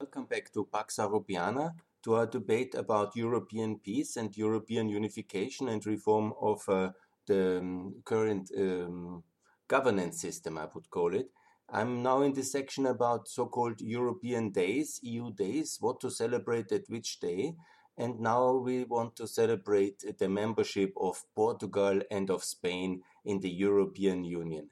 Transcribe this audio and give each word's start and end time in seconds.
Welcome 0.00 0.26
back 0.26 0.52
to 0.52 0.64
Pax 0.64 0.98
Europiana, 0.98 1.74
to 2.04 2.14
our 2.14 2.26
debate 2.26 2.76
about 2.76 3.16
European 3.16 3.80
peace 3.80 4.16
and 4.16 4.36
European 4.36 4.88
unification 4.88 5.68
and 5.68 5.84
reform 5.84 6.34
of 6.40 6.62
uh, 6.68 6.90
the 7.26 7.58
um, 7.58 7.96
current 8.04 8.48
um, 8.56 9.24
governance 9.66 10.20
system, 10.20 10.56
I 10.56 10.68
would 10.72 10.88
call 10.88 11.16
it. 11.16 11.30
I'm 11.68 12.00
now 12.04 12.22
in 12.22 12.32
the 12.32 12.44
section 12.44 12.86
about 12.86 13.26
so 13.26 13.46
called 13.46 13.80
European 13.80 14.52
days, 14.52 15.00
EU 15.02 15.32
days, 15.32 15.78
what 15.80 15.98
to 16.02 16.12
celebrate 16.12 16.70
at 16.70 16.88
which 16.88 17.18
day. 17.18 17.56
And 17.96 18.20
now 18.20 18.52
we 18.52 18.84
want 18.84 19.16
to 19.16 19.26
celebrate 19.26 20.04
the 20.16 20.28
membership 20.28 20.92
of 20.96 21.24
Portugal 21.34 22.02
and 22.08 22.30
of 22.30 22.44
Spain 22.44 23.02
in 23.24 23.40
the 23.40 23.50
European 23.50 24.22
Union. 24.22 24.70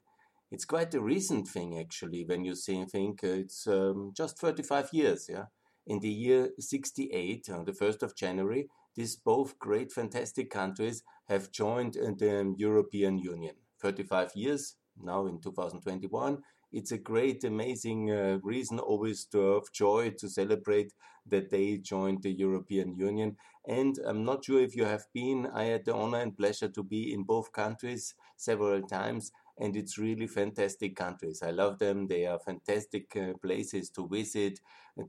It's 0.50 0.64
quite 0.64 0.94
a 0.94 1.00
recent 1.00 1.48
thing, 1.48 1.78
actually, 1.78 2.24
when 2.24 2.44
you 2.44 2.54
think 2.54 3.22
it's 3.22 3.66
um, 3.66 4.12
just 4.16 4.38
35 4.38 4.90
years. 4.92 5.26
Yeah, 5.28 5.46
in 5.86 6.00
the 6.00 6.08
year 6.08 6.50
68, 6.58 7.48
on 7.50 7.64
the 7.64 7.72
1st 7.72 8.02
of 8.02 8.16
January, 8.16 8.68
these 8.94 9.16
both 9.16 9.58
great, 9.58 9.92
fantastic 9.92 10.50
countries 10.50 11.02
have 11.28 11.50
joined 11.50 11.94
the 11.94 12.54
European 12.56 13.18
Union. 13.18 13.54
35 13.80 14.32
years 14.34 14.76
now 15.02 15.26
in 15.26 15.38
2021 15.38 16.42
it's 16.72 16.92
a 16.92 16.98
great, 16.98 17.44
amazing 17.44 18.10
uh, 18.10 18.38
reason 18.42 18.78
always 18.78 19.24
to 19.26 19.54
have 19.54 19.72
joy 19.72 20.10
to 20.18 20.28
celebrate 20.28 20.92
that 21.26 21.50
they 21.50 21.78
joined 21.78 22.22
the 22.22 22.32
European 22.32 22.94
Union. 22.94 23.36
And 23.66 23.98
I'm 24.04 24.24
not 24.24 24.44
sure 24.44 24.60
if 24.60 24.76
you 24.76 24.84
have 24.84 25.06
been. 25.14 25.46
I 25.54 25.64
had 25.64 25.84
the 25.84 25.94
honor 25.94 26.20
and 26.20 26.36
pleasure 26.36 26.68
to 26.68 26.82
be 26.82 27.12
in 27.12 27.22
both 27.22 27.52
countries 27.52 28.14
several 28.36 28.82
times. 28.82 29.32
And 29.58 29.74
it's 29.76 29.96
really 29.98 30.26
fantastic 30.26 30.96
countries. 30.96 31.42
I 31.42 31.50
love 31.50 31.78
them. 31.78 32.08
They 32.08 32.26
are 32.26 32.38
fantastic 32.38 33.16
uh, 33.16 33.32
places 33.42 33.88
to 33.90 34.06
visit, 34.06 34.60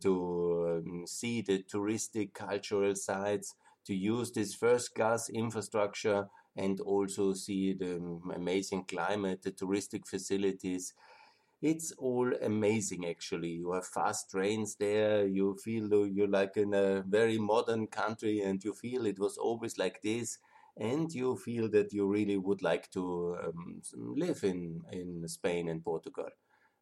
to 0.01 0.81
um, 0.85 1.05
see 1.05 1.41
the 1.41 1.63
touristic 1.63 2.33
cultural 2.33 2.95
sites, 2.95 3.55
to 3.85 3.93
use 3.95 4.31
this 4.31 4.53
first 4.53 4.95
class 4.95 5.29
infrastructure 5.29 6.27
and 6.55 6.79
also 6.81 7.33
see 7.33 7.73
the 7.73 7.97
um, 7.97 8.31
amazing 8.35 8.85
climate, 8.85 9.41
the 9.43 9.51
touristic 9.51 10.07
facilities, 10.07 10.93
it's 11.61 11.91
all 11.97 12.31
amazing 12.43 13.07
actually 13.07 13.49
you 13.49 13.71
have 13.71 13.85
fast 13.85 14.29
trains 14.29 14.75
there 14.75 15.25
you 15.25 15.55
feel 15.63 16.05
you're 16.07 16.27
like 16.27 16.55
in 16.55 16.73
a 16.73 17.01
very 17.07 17.37
modern 17.39 17.87
country 17.87 18.41
and 18.41 18.63
you 18.63 18.73
feel 18.73 19.05
it 19.07 19.17
was 19.17 19.37
always 19.37 19.77
like 19.77 19.99
this 20.03 20.37
and 20.79 21.13
you 21.13 21.35
feel 21.37 21.69
that 21.69 21.93
you 21.93 22.07
really 22.07 22.37
would 22.37 22.61
like 22.61 22.89
to 22.91 23.37
um, 23.43 23.81
live 23.93 24.43
in 24.43 24.81
in 24.91 25.27
Spain 25.27 25.69
and 25.69 25.83
Portugal 25.83 26.29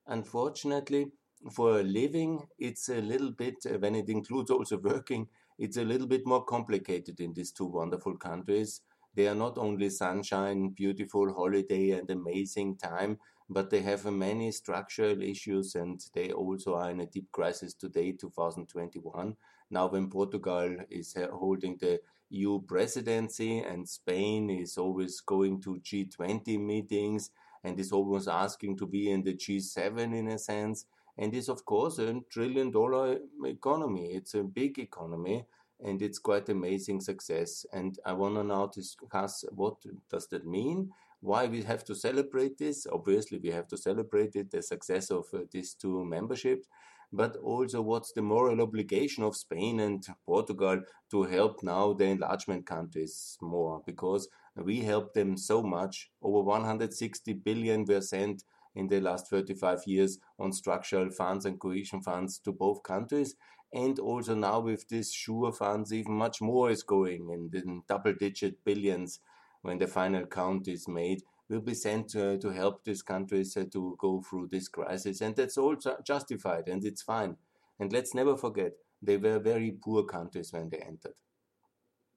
unfortunately 0.08 1.12
for 1.52 1.80
a 1.80 1.84
living 1.84 2.46
it's 2.60 2.90
a 2.90 3.02
little 3.02 3.32
bit 3.32 3.56
uh, 3.66 3.78
when 3.80 3.96
it 3.96 4.10
includes 4.10 4.50
also 4.52 4.78
working 4.78 5.28
it's 5.58 5.78
a 5.78 5.84
little 5.84 6.08
bit 6.08 6.26
more 6.26 6.44
complicated 6.44 7.20
in 7.20 7.34
these 7.34 7.52
two 7.52 7.66
wonderful 7.66 8.16
countries 8.18 8.82
they 9.16 9.28
are 9.28 9.36
not 9.36 9.58
only 9.58 9.90
sunshine 9.90 10.70
beautiful 10.70 11.34
holiday 11.34 11.92
and 11.92 12.10
amazing 12.10 12.76
time 12.78 13.18
but 13.50 13.70
they 13.70 13.82
have 13.82 14.06
many 14.06 14.52
structural 14.52 15.22
issues 15.22 15.76
and 15.76 16.02
they 16.14 16.32
also 16.32 16.76
are 16.76 16.90
in 16.90 17.02
a 17.02 17.06
deep 17.06 17.32
crisis 17.32 17.74
today, 17.76 18.12
2021. 18.12 19.36
Now, 19.70 19.88
when 19.88 20.10
Portugal 20.10 20.76
is 20.90 21.16
holding 21.32 21.78
the 21.78 22.00
EU 22.30 22.62
presidency 22.62 23.60
and 23.60 23.88
Spain 23.88 24.50
is 24.50 24.78
always 24.78 25.22
going 25.22 25.62
to 25.62 25.82
G20 25.84 26.60
meetings 26.60 27.30
and 27.64 27.80
is 27.80 27.92
always 27.92 28.28
asking 28.28 28.78
to 28.78 28.86
be 28.86 29.12
in 29.12 29.24
the 29.24 29.34
G7 29.34 30.18
in 30.18 30.28
a 30.30 30.40
sense. 30.40 30.86
And 31.18 31.34
is, 31.34 31.48
of 31.48 31.64
course, 31.66 31.98
a 32.00 32.20
trillion 32.30 32.72
dollar 32.72 33.20
economy. 33.46 34.08
It's 34.14 34.34
a 34.34 34.44
big 34.44 34.80
economy 34.80 35.46
and 35.84 36.02
it's 36.02 36.20
quite 36.20 36.50
amazing 36.50 37.02
success. 37.02 37.66
And 37.72 37.98
I 38.06 38.14
want 38.14 38.36
to 38.36 38.44
now 38.44 38.68
discuss 38.68 39.46
what 39.52 39.76
does 40.10 40.28
that 40.28 40.46
mean 40.46 40.92
why 41.26 41.48
we 41.48 41.64
have 41.64 41.84
to 41.86 41.96
celebrate 41.96 42.58
this. 42.58 42.86
Obviously, 42.92 43.40
we 43.40 43.50
have 43.50 43.68
to 43.70 43.78
celebrate 43.78 44.36
it, 44.36 44.52
the 44.52 44.62
success 44.62 45.10
of 45.10 45.26
uh, 45.34 45.40
these 45.52 45.74
two 45.74 46.06
memberships, 46.06 46.68
but 47.16 47.38
also 47.38 47.82
what's 47.82 48.12
the 48.12 48.22
moral 48.22 48.62
obligation 48.62 49.24
of 49.24 49.36
Spain 49.36 49.80
and 49.80 50.06
Portugal 50.26 50.82
to 51.12 51.24
help 51.24 51.64
now 51.64 51.94
the 51.94 52.06
enlargement 52.06 52.66
countries 52.66 53.38
more, 53.42 53.82
because 53.86 54.28
we 54.56 54.82
helped 54.82 55.14
them 55.14 55.38
so 55.38 55.64
much. 55.64 56.10
Over 56.22 56.42
160 56.42 57.34
billion 57.34 57.86
were 57.86 58.02
sent 58.02 58.44
in 58.76 58.88
the 58.88 59.00
last 59.00 59.30
35 59.30 59.84
years 59.86 60.20
on 60.38 60.52
structural 60.52 61.10
funds 61.10 61.46
and 61.46 61.60
cohesion 61.60 62.02
funds 62.02 62.40
to 62.40 62.52
both 62.52 62.84
countries. 62.84 63.36
And 63.74 64.00
also 64.00 64.36
now 64.36 64.60
with 64.60 64.88
this 64.90 65.14
SURE 65.14 65.52
funds, 65.52 65.94
even 65.94 66.14
much 66.14 66.42
more 66.42 66.70
is 66.70 66.84
going 66.84 67.30
in 67.30 67.50
the 67.52 67.82
double 67.88 68.14
digit 68.14 68.64
billions 68.64 69.20
when 69.62 69.80
the 69.80 69.88
final 69.88 70.26
count 70.26 70.68
is 70.68 70.88
made, 70.88 71.24
will 71.50 71.62
be 71.62 71.74
sent 71.74 72.16
uh, 72.16 72.38
to 72.38 72.50
help 72.50 72.84
these 72.84 73.02
countries 73.02 73.56
uh, 73.58 73.66
to 73.72 73.96
go 74.00 74.22
through 74.22 74.48
this 74.52 74.68
crisis. 74.68 75.22
And 75.22 75.36
that's 75.36 75.58
all 75.58 75.76
justified 76.06 76.68
and 76.68 76.84
it's 76.86 77.02
fine. 77.02 77.38
And 77.80 77.92
let's 77.92 78.14
never 78.14 78.38
forget, 78.38 78.74
they 79.02 79.18
were 79.18 79.40
very 79.40 79.72
poor 79.72 80.04
countries 80.04 80.54
when 80.54 80.70
they 80.70 80.78
entered. 80.80 81.16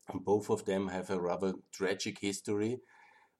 And 0.08 0.24
both 0.24 0.50
of 0.50 0.64
them 0.66 0.88
have 0.88 1.08
a 1.10 1.20
rather 1.20 1.54
tragic 1.72 2.18
history 2.18 2.80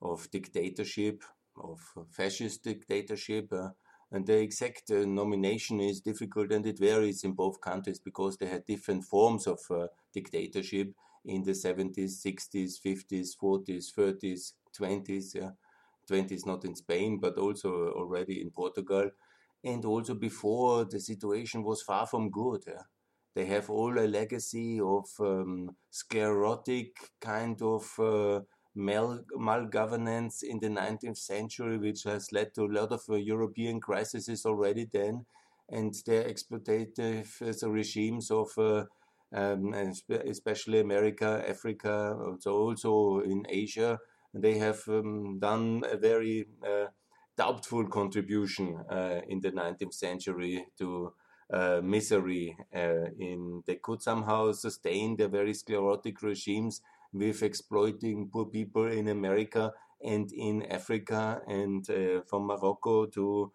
of 0.03 0.31
dictatorship, 0.31 1.25
of 1.57 1.81
fascist 2.11 2.65
dictatorship. 2.65 3.53
Uh, 3.53 3.71
and 4.13 4.27
the 4.27 4.39
exact 4.39 4.91
uh, 4.91 5.05
nomination 5.07 5.81
is 5.81 6.01
difficult 6.01 6.53
and 6.53 6.67
it 6.67 6.79
varies 6.79 7.25
in 7.25 7.33
both 7.35 7.61
countries 7.61 8.01
because 8.01 8.37
they 8.39 8.47
had 8.47 8.67
different 8.67 9.05
forms 9.05 9.47
of 9.47 9.61
uh, 9.71 9.89
dictatorship 10.15 10.95
in 11.25 11.43
the 11.45 11.55
70s, 11.55 12.23
60s, 12.23 12.79
50s, 12.79 13.35
40s, 13.35 13.93
30s, 13.93 14.55
20s. 14.75 15.37
Yeah. 16.11 16.17
20s 16.17 16.47
not 16.47 16.65
in 16.65 16.75
Spain, 16.75 17.19
but 17.21 17.39
also 17.39 17.93
already 17.97 18.41
in 18.41 18.51
Portugal. 18.51 19.11
And 19.65 19.85
also 19.85 20.15
before 20.15 20.85
the 20.85 21.01
situation 21.01 21.65
was 21.65 21.83
far 21.83 22.07
from 22.07 22.31
good. 22.31 22.65
Yeah. 22.67 22.83
They 23.35 23.47
have 23.47 23.71
all 23.71 23.99
a 23.99 24.07
legacy 24.07 24.81
of 24.81 25.07
um, 25.21 25.77
sclerotic 25.91 26.97
kind 27.21 27.61
of 27.63 27.99
uh, 27.99 28.41
mal 28.75 29.21
malgovernance 29.37 30.43
in 30.43 30.59
the 30.61 30.69
19th 30.69 31.19
century, 31.19 31.79
which 31.79 32.05
has 32.05 32.33
led 32.33 32.55
to 32.55 32.65
a 32.65 32.75
lot 32.79 32.93
of 32.93 33.03
uh, 33.09 33.15
European 33.17 33.81
crises 33.81 34.45
already 34.47 34.87
then. 34.93 35.27
And 35.69 35.95
their 36.07 36.25
exploitative 36.25 37.29
uh, 37.43 37.71
regimes 37.71 38.31
of 38.31 38.49
uh, 38.59 38.85
um, 39.33 39.75
especially 40.11 40.81
America, 40.81 41.45
Africa, 41.47 42.17
so 42.41 42.53
also 42.53 43.21
in 43.21 43.45
Asia, 43.49 43.99
they 44.35 44.59
have 44.59 44.83
um, 44.89 45.39
done 45.39 45.83
a 45.91 45.97
very 45.97 46.47
uh, 46.67 46.87
doubtful 47.37 47.87
contribution 47.89 48.77
uh, 48.91 49.21
in 49.29 49.41
the 49.41 49.51
19th 49.51 49.95
century 49.95 50.67
to 50.79 51.13
uh, 51.53 51.81
misery. 51.83 52.57
In 52.73 53.63
they 53.67 53.77
could 53.77 54.03
somehow 54.03 54.53
sustain 54.53 55.17
their 55.17 55.29
very 55.29 55.55
sclerotic 55.55 56.23
regimes 56.23 56.83
with 57.13 57.43
exploiting 57.43 58.29
poor 58.31 58.47
people 58.47 58.87
in 58.87 59.09
America 59.09 59.73
and 60.05 60.31
in 60.33 60.63
Africa 60.71 61.41
and 61.47 61.89
uh, 61.91 62.21
from 62.27 62.47
Morocco 62.47 63.07
to 63.07 63.51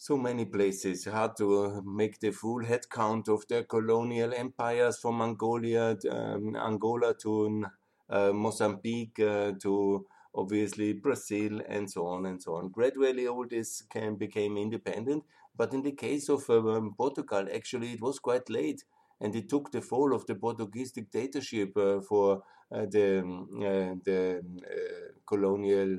so 0.00 0.16
many 0.16 0.44
places, 0.44 1.06
hard 1.06 1.36
to 1.38 1.82
make 1.84 2.20
the 2.20 2.30
full 2.30 2.64
head 2.64 2.88
count 2.88 3.28
of 3.28 3.44
their 3.48 3.64
colonial 3.64 4.32
empires 4.32 4.98
from 4.98 5.16
Mongolia, 5.16 5.96
um, 6.08 6.54
Angola 6.54 7.14
to 7.14 7.64
Mozambique 8.10 9.20
uh, 9.20 9.52
to 9.62 10.06
obviously 10.34 10.92
Brazil 10.92 11.60
and 11.68 11.90
so 11.90 12.06
on 12.06 12.26
and 12.26 12.42
so 12.42 12.54
on. 12.54 12.70
Gradually, 12.70 13.26
all 13.26 13.46
this 13.48 13.82
can 13.90 14.16
became 14.16 14.56
independent, 14.56 15.24
but 15.56 15.72
in 15.74 15.82
the 15.82 15.92
case 15.92 16.28
of 16.28 16.48
um, 16.50 16.94
Portugal, 16.96 17.46
actually, 17.52 17.92
it 17.92 18.00
was 18.00 18.18
quite 18.18 18.48
late, 18.48 18.84
and 19.20 19.34
it 19.34 19.48
took 19.48 19.72
the 19.72 19.80
fall 19.80 20.14
of 20.14 20.26
the 20.26 20.34
Portuguese 20.34 20.92
dictatorship 20.92 21.76
uh, 21.76 22.00
for 22.00 22.42
uh, 22.72 22.86
the 22.90 23.20
um, 23.20 23.48
uh, 23.56 23.94
the 24.04 24.42
uh, 24.62 25.12
colonial 25.26 25.98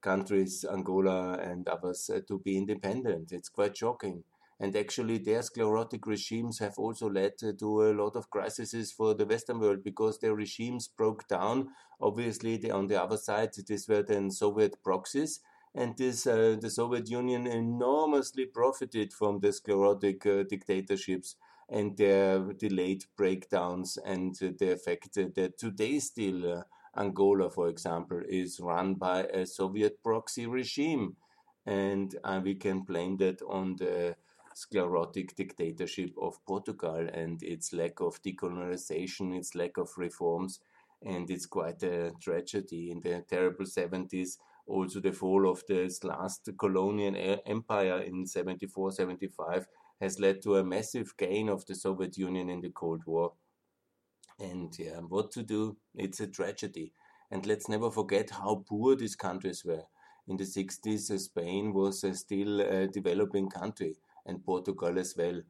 countries, 0.00 0.64
Angola 0.70 1.38
and 1.38 1.68
others, 1.68 2.10
uh, 2.14 2.20
to 2.26 2.38
be 2.38 2.56
independent. 2.56 3.32
It's 3.32 3.48
quite 3.48 3.76
shocking. 3.76 4.24
And 4.60 4.76
actually, 4.76 5.18
their 5.18 5.42
sclerotic 5.42 6.06
regimes 6.06 6.58
have 6.58 6.78
also 6.78 7.08
led 7.08 7.38
to 7.38 7.82
a 7.82 7.94
lot 7.94 8.14
of 8.14 8.30
crises 8.30 8.92
for 8.92 9.14
the 9.14 9.24
Western 9.26 9.58
world 9.58 9.82
because 9.82 10.18
their 10.18 10.34
regimes 10.34 10.86
broke 10.86 11.26
down. 11.26 11.70
Obviously, 12.00 12.58
they, 12.58 12.70
on 12.70 12.86
the 12.86 13.02
other 13.02 13.16
side, 13.16 13.50
these 13.66 13.88
were 13.88 14.02
then 14.02 14.30
Soviet 14.30 14.82
proxies. 14.84 15.40
And 15.74 15.96
this, 15.96 16.26
uh, 16.26 16.56
the 16.60 16.68
Soviet 16.70 17.08
Union 17.08 17.46
enormously 17.46 18.44
profited 18.46 19.12
from 19.12 19.40
the 19.40 19.52
sclerotic 19.52 20.26
uh, 20.26 20.42
dictatorships 20.42 21.36
and 21.68 21.96
their 21.96 22.40
delayed 22.52 23.04
breakdowns 23.16 23.96
and 24.04 24.34
the 24.34 24.76
fact 24.84 25.14
that 25.14 25.58
today 25.58 26.00
still 26.00 26.58
uh, 26.58 26.62
Angola, 26.96 27.48
for 27.50 27.68
example, 27.68 28.20
is 28.28 28.58
run 28.60 28.94
by 28.94 29.22
a 29.24 29.46
Soviet 29.46 30.02
proxy 30.02 30.46
regime. 30.46 31.16
And 31.66 32.16
uh, 32.24 32.40
we 32.42 32.56
can 32.56 32.80
blame 32.80 33.16
that 33.18 33.40
on 33.42 33.76
the 33.76 34.16
sclerotic 34.60 35.34
dictatorship 35.36 36.10
of 36.20 36.44
Portugal 36.44 37.08
and 37.14 37.42
its 37.42 37.72
lack 37.72 38.00
of 38.00 38.20
decolonization, 38.22 39.34
its 39.34 39.54
lack 39.54 39.78
of 39.78 39.88
reforms, 39.96 40.60
and 41.02 41.30
it's 41.30 41.46
quite 41.46 41.82
a 41.82 42.12
tragedy. 42.20 42.90
In 42.90 43.00
the 43.00 43.24
terrible 43.26 43.64
70s, 43.64 44.36
also 44.66 45.00
the 45.00 45.12
fall 45.12 45.50
of 45.50 45.64
this 45.66 46.04
last 46.04 46.50
colonial 46.58 47.38
empire 47.46 48.00
in 48.02 48.26
74 48.26 48.92
75 48.92 49.66
has 49.98 50.20
led 50.20 50.42
to 50.42 50.56
a 50.56 50.64
massive 50.64 51.16
gain 51.16 51.48
of 51.48 51.64
the 51.64 51.74
Soviet 51.74 52.18
Union 52.18 52.50
in 52.50 52.60
the 52.60 52.70
Cold 52.70 53.02
War. 53.06 53.32
And 54.38 54.78
yeah, 54.78 55.00
what 55.00 55.30
to 55.32 55.42
do? 55.42 55.78
It's 55.94 56.20
a 56.20 56.26
tragedy. 56.26 56.92
And 57.30 57.46
let's 57.46 57.68
never 57.68 57.90
forget 57.90 58.30
how 58.30 58.64
poor 58.68 58.94
these 58.94 59.16
countries 59.16 59.64
were. 59.64 59.84
In 60.28 60.36
the 60.36 60.44
60s, 60.44 61.10
uh, 61.10 61.18
Spain 61.18 61.72
was 61.72 62.04
uh, 62.04 62.12
still 62.14 62.60
a 62.60 62.86
developing 62.86 63.48
country, 63.48 63.96
and 64.30 64.44
Portugal 64.44 64.98
as 64.98 65.14
well. 65.16 65.40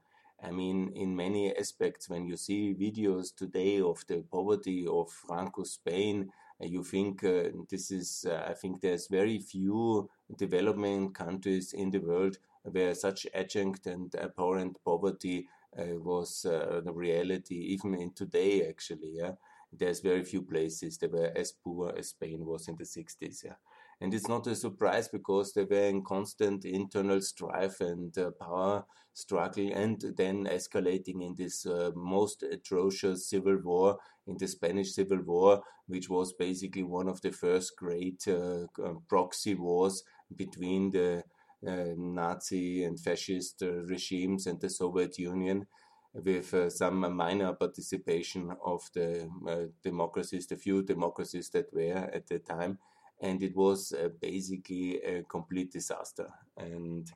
I 0.43 0.51
mean, 0.51 0.93
in 0.95 1.15
many 1.15 1.55
aspects, 1.55 2.09
when 2.09 2.27
you 2.27 2.37
see 2.37 2.75
videos 2.75 3.35
today 3.35 3.81
of 3.81 4.05
the 4.09 4.23
poverty 4.23 4.87
of 4.87 5.11
Franco 5.11 5.65
Spain, 5.65 6.33
uh, 6.63 6.67
you 6.67 6.83
think 6.83 7.23
uh, 7.25 7.45
this 7.69 7.91
is, 7.91 8.27
uh, 8.29 8.47
I 8.49 8.55
think 8.55 8.81
there's 8.81 9.07
very 9.09 9.39
few 9.39 10.09
development 10.37 11.15
countries 11.15 11.73
in 11.75 11.91
the 11.91 11.99
world 11.99 12.39
where 12.63 12.95
such 12.95 13.27
adjunct 13.35 13.87
and 13.87 14.15
apparent 14.15 14.79
poverty 14.85 15.47
uh, 15.79 15.99
was 15.99 16.45
uh, 16.47 16.81
the 16.85 16.93
reality, 16.93 17.57
even 17.75 17.95
in 17.95 18.13
today, 18.13 18.67
actually. 18.69 19.13
Yeah, 19.15 19.33
there's 19.73 20.01
very 20.01 20.25
few 20.25 20.43
places 20.43 20.99
that 20.99 21.13
were 21.13 21.33
as 21.37 21.53
poor 21.53 21.93
as 21.97 22.09
Spain 22.09 22.45
was 22.47 22.69
in 22.69 22.77
the 22.77 22.87
60s. 22.87 23.43
Yeah. 23.45 23.55
And 24.01 24.15
it's 24.15 24.29
not 24.29 24.47
a 24.47 24.57
surprise 24.57 25.09
because 25.09 25.53
they 25.53 25.65
were 25.65 25.89
in 25.89 26.03
constant 26.03 26.65
internal 26.65 27.21
strife 27.21 27.81
and 27.81 28.17
uh, 28.17 28.31
power 28.41 28.85
struggle, 29.13 29.71
and 29.73 30.01
then 30.17 30.47
escalating 30.47 31.23
in 31.23 31.35
this 31.37 31.67
uh, 31.67 31.91
most 31.95 32.43
atrocious 32.43 33.29
civil 33.29 33.59
war, 33.59 33.99
in 34.27 34.37
the 34.39 34.49
Spanish 34.49 34.93
Civil 34.95 35.23
War, 35.23 35.63
which 35.87 36.09
was 36.09 36.33
basically 36.33 36.85
one 36.85 37.09
of 37.09 37.21
the 37.21 37.33
first 37.33 37.77
great 37.77 38.27
uh, 38.29 38.67
proxy 39.09 39.55
wars 39.55 40.05
between 40.37 40.91
the 40.91 41.25
uh, 41.67 41.95
Nazi 41.97 42.85
and 42.85 42.99
fascist 42.99 43.63
uh, 43.63 43.83
regimes 43.85 44.47
and 44.47 44.61
the 44.61 44.71
Soviet 44.71 45.19
Union 45.19 45.67
with 46.15 46.55
uh, 46.55 46.71
some 46.71 47.15
minor 47.15 47.53
participation 47.53 48.53
of 48.65 48.89
the 48.95 49.29
uh, 49.49 49.67
democracies, 49.83 50.47
the 50.47 50.57
few 50.57 50.83
democracies 50.83 51.51
that 51.51 51.73
were 51.73 52.11
at 52.13 52.27
the 52.29 52.39
time. 52.39 52.79
And 53.21 53.43
it 53.43 53.55
was 53.55 53.93
uh, 53.93 54.09
basically 54.21 55.01
a 55.03 55.23
complete 55.25 55.73
disaster. 55.73 56.29
And 56.57 57.11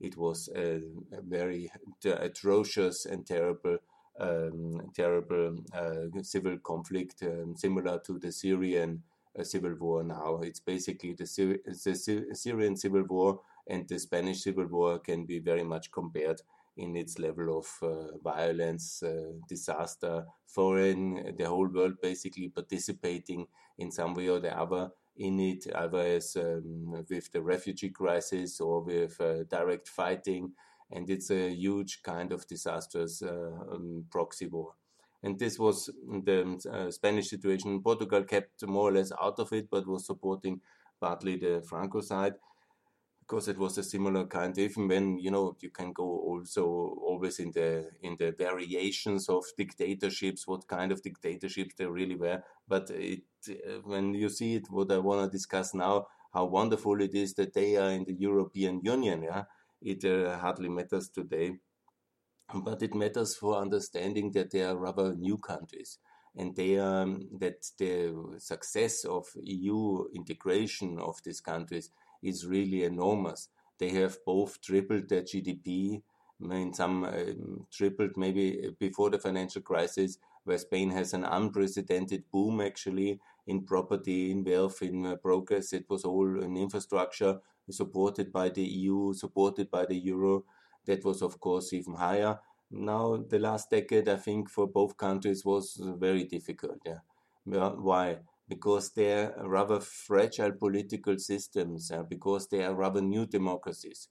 it 0.00 0.16
was 0.16 0.48
a, 0.56 0.76
a 1.12 1.20
very 1.22 1.70
atrocious 2.04 3.04
and 3.04 3.26
terrible, 3.26 3.78
um, 4.18 4.90
terrible 4.94 5.58
uh, 5.74 6.22
civil 6.22 6.58
conflict, 6.58 7.22
um, 7.22 7.54
similar 7.56 8.00
to 8.06 8.18
the 8.18 8.32
Syrian 8.32 9.02
civil 9.42 9.74
war 9.78 10.02
now. 10.02 10.40
It's 10.42 10.60
basically 10.60 11.12
the, 11.12 11.58
the 11.66 12.34
Syrian 12.34 12.76
civil 12.76 13.04
war 13.04 13.40
and 13.70 13.88
the 13.88 13.98
Spanish 13.98 14.42
Civil 14.42 14.66
War 14.66 14.98
can 14.98 15.24
be 15.24 15.38
very 15.38 15.62
much 15.62 15.92
compared 15.92 16.40
in 16.76 16.96
its 16.96 17.18
level 17.18 17.58
of 17.58 17.66
uh, 17.82 18.16
violence, 18.22 19.02
uh, 19.02 19.32
disaster, 19.48 20.24
foreign, 20.46 21.34
the 21.36 21.44
whole 21.44 21.68
world 21.68 21.94
basically 22.02 22.48
participating 22.48 23.46
in 23.78 23.90
some 23.90 24.14
way 24.14 24.28
or 24.28 24.40
the 24.40 24.56
other 24.56 24.90
in 25.20 25.38
it, 25.38 25.66
either 25.74 25.98
as 25.98 26.34
um, 26.36 27.04
with 27.08 27.30
the 27.30 27.42
refugee 27.42 27.90
crisis 27.90 28.60
or 28.60 28.80
with 28.80 29.20
uh, 29.20 29.44
direct 29.44 29.86
fighting. 29.86 30.52
And 30.90 31.08
it's 31.08 31.30
a 31.30 31.50
huge 31.54 32.02
kind 32.02 32.32
of 32.32 32.46
disastrous 32.48 33.22
uh, 33.22 33.50
um, 33.70 34.06
proxy 34.10 34.46
war. 34.46 34.72
And 35.22 35.38
this 35.38 35.58
was 35.58 35.90
the 36.24 36.58
uh, 36.72 36.90
Spanish 36.90 37.28
situation. 37.28 37.82
Portugal 37.82 38.24
kept 38.24 38.66
more 38.66 38.88
or 38.88 38.92
less 38.92 39.12
out 39.22 39.38
of 39.38 39.52
it, 39.52 39.68
but 39.70 39.86
was 39.86 40.06
supporting 40.06 40.62
partly 40.98 41.36
the 41.36 41.62
Franco 41.68 42.00
side 42.00 42.34
because 43.30 43.46
it 43.46 43.58
was 43.58 43.78
a 43.78 43.82
similar 43.84 44.26
kind 44.26 44.58
even 44.58 44.88
when 44.88 45.16
you 45.16 45.30
know 45.30 45.56
you 45.60 45.70
can 45.70 45.92
go 45.92 46.02
also 46.02 46.64
always 47.00 47.38
in 47.38 47.52
the 47.52 47.88
in 48.02 48.16
the 48.18 48.32
variations 48.32 49.28
of 49.28 49.44
dictatorships 49.56 50.48
what 50.48 50.66
kind 50.66 50.90
of 50.90 51.00
dictatorships 51.00 51.74
there 51.76 51.92
really 51.92 52.16
were. 52.16 52.42
But 52.66 52.90
it 52.90 53.22
uh, 53.48 53.78
when 53.84 54.14
you 54.14 54.28
see 54.28 54.56
it 54.56 54.66
what 54.68 54.90
i 54.90 54.98
want 54.98 55.20
to 55.24 55.36
discuss 55.36 55.74
now 55.74 56.08
how 56.34 56.46
wonderful 56.46 57.00
it 57.00 57.14
is 57.14 57.34
that 57.34 57.54
they 57.54 57.76
are 57.76 57.90
in 57.90 58.04
the 58.04 58.14
european 58.14 58.80
union 58.82 59.22
yeah? 59.22 59.44
It 59.80 60.04
uh, 60.04 60.36
hardly 60.38 60.68
matters 60.68 61.08
today. 61.08 61.52
But 62.52 62.82
it 62.82 62.94
matters 62.94 63.36
for 63.36 63.56
understanding 63.56 64.32
that 64.32 64.50
they 64.50 64.62
are 64.62 64.76
rather 64.76 65.14
new 65.14 65.38
countries 65.38 65.98
and 66.36 66.54
they 66.54 66.78
um, 66.78 67.28
that 67.38 67.64
the 67.78 68.12
success 68.38 69.04
of 69.04 69.26
eu 69.42 70.08
integration 70.14 70.98
of 70.98 71.16
these 71.24 71.40
countries 71.40 71.90
is 72.22 72.46
really 72.46 72.84
enormous. 72.84 73.48
They 73.78 73.90
have 73.90 74.18
both 74.24 74.60
tripled 74.60 75.08
their 75.08 75.22
GDP, 75.22 76.02
I 76.42 76.46
mean, 76.46 76.72
some 76.72 77.04
um, 77.04 77.66
tripled 77.70 78.16
maybe 78.16 78.74
before 78.78 79.10
the 79.10 79.18
financial 79.18 79.62
crisis, 79.62 80.18
where 80.44 80.58
Spain 80.58 80.90
has 80.90 81.12
an 81.12 81.24
unprecedented 81.24 82.24
boom 82.32 82.60
actually 82.60 83.20
in 83.46 83.64
property, 83.64 84.30
in 84.30 84.44
wealth, 84.44 84.82
in 84.82 85.04
uh, 85.04 85.16
progress. 85.16 85.72
It 85.72 85.84
was 85.88 86.04
all 86.04 86.42
in 86.42 86.56
infrastructure 86.56 87.40
supported 87.70 88.32
by 88.32 88.48
the 88.48 88.62
EU, 88.62 89.12
supported 89.14 89.70
by 89.70 89.86
the 89.86 89.96
euro. 89.96 90.44
That 90.86 91.04
was, 91.04 91.22
of 91.22 91.38
course, 91.40 91.72
even 91.72 91.94
higher. 91.94 92.38
Now, 92.70 93.16
the 93.28 93.38
last 93.38 93.70
decade, 93.70 94.08
I 94.08 94.16
think, 94.16 94.48
for 94.48 94.66
both 94.66 94.96
countries 94.96 95.44
was 95.44 95.78
very 95.98 96.24
difficult. 96.24 96.78
Yeah. 96.86 97.00
Why? 97.44 98.18
Because 98.50 98.90
they're 98.92 99.32
rather 99.56 99.80
fragile 99.80 100.52
political 100.52 101.16
systems, 101.18 101.90
uh, 101.92 102.02
because 102.02 102.48
they 102.48 102.62
are 102.64 102.74
rather 102.74 103.00
new 103.00 103.24
democracies. 103.26 104.08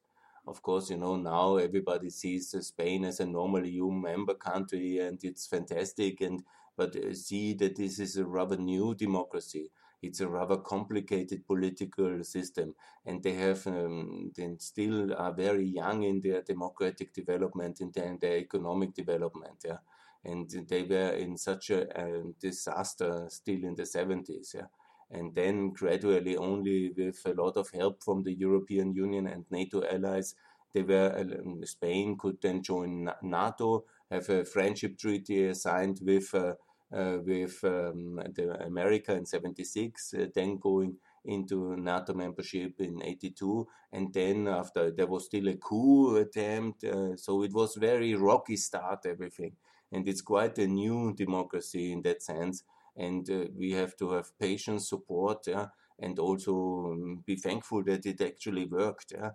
Of 0.48 0.62
course, 0.62 0.90
you 0.90 0.98
know, 0.98 1.16
now 1.18 1.58
everybody 1.58 2.10
sees 2.10 2.54
uh, 2.56 2.62
Spain 2.62 3.04
as 3.06 3.20
a 3.20 3.26
normal 3.26 3.66
EU 3.66 3.92
member 3.92 4.34
country 4.34 5.00
and 5.00 5.20
it's 5.24 5.46
fantastic, 5.46 6.22
and 6.22 6.44
but 6.78 6.96
uh, 6.96 7.14
see 7.14 7.54
that 7.56 7.76
this 7.76 8.00
is 8.00 8.18
a 8.18 8.26
rather 8.26 8.58
new 8.58 8.96
democracy. 8.96 9.72
It's 10.02 10.22
a 10.22 10.30
rather 10.30 10.58
complicated 10.58 11.46
political 11.46 12.24
system, 12.24 12.74
and 13.06 13.22
they 13.22 13.34
have 13.34 13.68
um, 13.68 14.32
then 14.36 14.58
still 14.60 15.14
are 15.14 15.34
very 15.34 15.66
young 15.66 16.04
in 16.04 16.22
their 16.22 16.42
democratic 16.42 17.14
development, 17.14 17.82
in 17.82 17.92
their, 17.94 18.06
in 18.06 18.18
their 18.20 18.38
economic 18.38 18.94
development. 18.94 19.58
Yeah 19.66 19.80
and 20.24 20.50
they 20.68 20.84
were 20.84 21.12
in 21.12 21.38
such 21.38 21.70
a, 21.70 21.88
a 22.00 22.24
disaster 22.40 23.26
still 23.30 23.64
in 23.64 23.76
the 23.76 23.84
70s. 23.84 24.54
Yeah. 24.54 24.68
And 25.12 25.34
then 25.34 25.72
gradually, 25.72 26.38
only 26.38 26.92
with 26.96 27.22
a 27.26 27.34
lot 27.34 27.58
of 27.58 27.70
help 27.72 28.04
from 28.04 28.24
the 28.24 28.34
European 28.34 28.94
Union 28.94 29.28
and 29.28 29.46
NATO 29.50 29.84
allies, 29.84 30.36
they 30.74 30.84
were 30.84 31.18
um, 31.18 31.66
Spain 31.66 32.16
could 32.18 32.38
then 32.42 32.62
join 32.62 33.10
NATO, 33.24 33.86
have 34.12 34.30
a 34.30 34.46
friendship 34.46 35.00
treaty 35.00 35.54
signed 35.56 36.00
with 36.04 36.34
uh, 36.36 36.54
uh, 36.92 37.18
with 37.24 37.64
um, 37.64 38.20
the 38.36 38.64
America 38.66 39.14
in 39.14 39.26
76, 39.26 40.14
uh, 40.14 40.26
then 40.34 40.58
going 40.58 40.98
into 41.26 41.76
NATO 41.76 42.14
membership 42.14 42.80
in 42.80 43.04
82 43.04 43.68
and 43.92 44.14
then 44.14 44.48
after 44.48 44.90
there 44.92 45.08
was 45.08 45.26
still 45.26 45.50
a 45.50 45.56
coup 45.56 46.16
attempt 46.18 46.84
uh, 46.84 47.16
so 47.18 47.44
it 47.44 47.54
was 47.54 47.76
very 47.76 48.16
rocky 48.16 48.56
start 48.56 49.06
everything 49.06 49.52
and 49.92 50.08
it's 50.08 50.22
quite 50.22 50.58
a 50.58 50.68
new 50.68 51.14
democracy 51.16 51.92
in 51.92 52.02
that 52.04 52.22
sense. 52.22 52.64
And 52.96 53.30
uh, 53.30 53.46
we 53.56 53.72
have 53.72 53.96
to 53.98 54.12
have 54.12 54.38
patience, 54.40 54.90
support, 54.90 55.48
yeah, 55.48 55.68
and 56.00 56.20
also 56.20 56.92
um, 56.92 57.24
be 57.26 57.36
thankful 57.36 57.84
that 57.86 58.06
it 58.06 58.22
actually 58.22 58.66
worked, 58.66 59.14
yeah, 59.16 59.32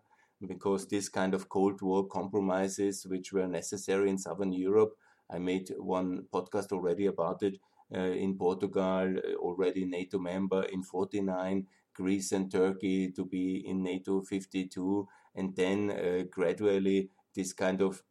because 0.47 0.87
this 0.89 1.09
kind 1.09 1.35
of 1.35 1.49
Cold 1.49 1.81
War 1.83 2.07
compromises, 2.07 3.07
which 3.07 3.33
were 3.33 3.47
necessary 3.47 4.11
in 4.11 4.19
Southern 4.19 4.53
Europe, 4.53 4.95
I 5.31 5.39
made 5.39 5.71
one 5.79 6.27
podcast 6.33 6.73
already 6.73 7.07
about 7.07 7.43
it. 7.43 7.59
Uh, 7.95 7.99
in 8.01 8.37
Portugal, 8.37 9.15
uh, 9.19 9.35
already 9.37 9.85
NATO 9.85 10.19
member 10.19 10.65
in 10.65 10.83
49, 10.83 11.67
Greece 11.95 12.33
and 12.33 12.51
Turkey 12.51 13.13
to 13.13 13.25
be 13.25 13.63
in 13.67 13.83
NATO 13.83 14.23
52, 14.23 15.07
and 15.35 15.55
then 15.55 15.91
uh, 15.91 16.25
gradually 16.31 17.11
this 17.35 17.53
kind 17.53 17.83
of 17.83 18.03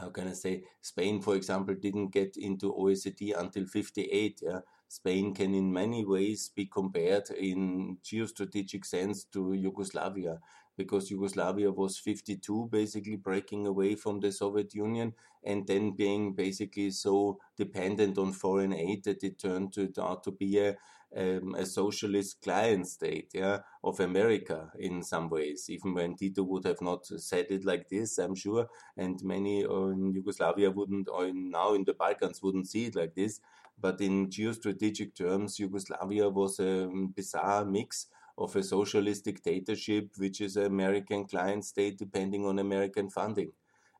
how 0.00 0.10
can 0.10 0.28
I 0.28 0.32
say, 0.32 0.62
Spain, 0.80 1.20
for 1.20 1.36
example, 1.36 1.74
didn't 1.74 2.10
get 2.10 2.36
into 2.36 2.72
OECD 2.72 3.38
until 3.38 3.66
58. 3.66 4.40
Yeah? 4.42 4.60
Spain 4.88 5.34
can 5.34 5.54
in 5.54 5.72
many 5.72 6.04
ways 6.04 6.50
be 6.54 6.66
compared 6.66 7.30
in 7.30 7.98
geostrategic 8.02 8.84
sense 8.84 9.24
to 9.24 9.52
Yugoslavia 9.52 10.38
because 10.78 11.10
Yugoslavia 11.10 11.70
was 11.72 11.98
52 11.98 12.68
basically 12.70 13.16
breaking 13.16 13.66
away 13.66 13.96
from 13.96 14.20
the 14.20 14.32
Soviet 14.32 14.72
Union 14.74 15.12
and 15.44 15.66
then 15.66 15.94
being 15.94 16.32
basically 16.32 16.90
so 16.90 17.38
dependent 17.56 18.16
on 18.16 18.32
foreign 18.32 18.72
aid 18.72 19.04
that 19.04 19.22
it 19.22 19.38
turned 19.38 19.72
to, 19.72 19.90
out 20.00 20.22
to 20.24 20.30
be 20.30 20.58
a, 20.58 20.76
um, 21.16 21.54
a 21.54 21.64
socialist 21.64 22.42
client 22.42 22.86
state 22.86 23.30
yeah, 23.32 23.60
of 23.82 24.00
America 24.00 24.70
in 24.78 25.02
some 25.02 25.28
ways, 25.30 25.66
even 25.68 25.94
when 25.94 26.16
Tito 26.16 26.42
would 26.42 26.64
have 26.64 26.80
not 26.82 27.06
said 27.06 27.46
it 27.50 27.64
like 27.64 27.88
this, 27.88 28.18
I'm 28.18 28.34
sure, 28.34 28.68
and 28.96 29.22
many 29.22 29.62
in 29.62 30.12
Yugoslavia 30.12 30.70
wouldn't, 30.70 31.08
or 31.08 31.26
in, 31.26 31.50
now 31.50 31.74
in 31.74 31.84
the 31.84 31.94
Balkans 31.94 32.42
wouldn't 32.42 32.68
see 32.68 32.86
it 32.86 32.96
like 32.96 33.14
this. 33.14 33.40
But 33.80 34.00
in 34.00 34.28
geostrategic 34.28 35.14
terms, 35.14 35.58
Yugoslavia 35.58 36.28
was 36.28 36.58
a 36.58 36.88
bizarre 37.14 37.64
mix 37.64 38.08
of 38.36 38.54
a 38.56 38.62
socialist 38.62 39.24
dictatorship, 39.24 40.10
which 40.16 40.40
is 40.40 40.56
an 40.56 40.66
American 40.66 41.26
client 41.26 41.64
state 41.64 41.98
depending 41.98 42.44
on 42.44 42.58
American 42.58 43.08
funding. 43.08 43.52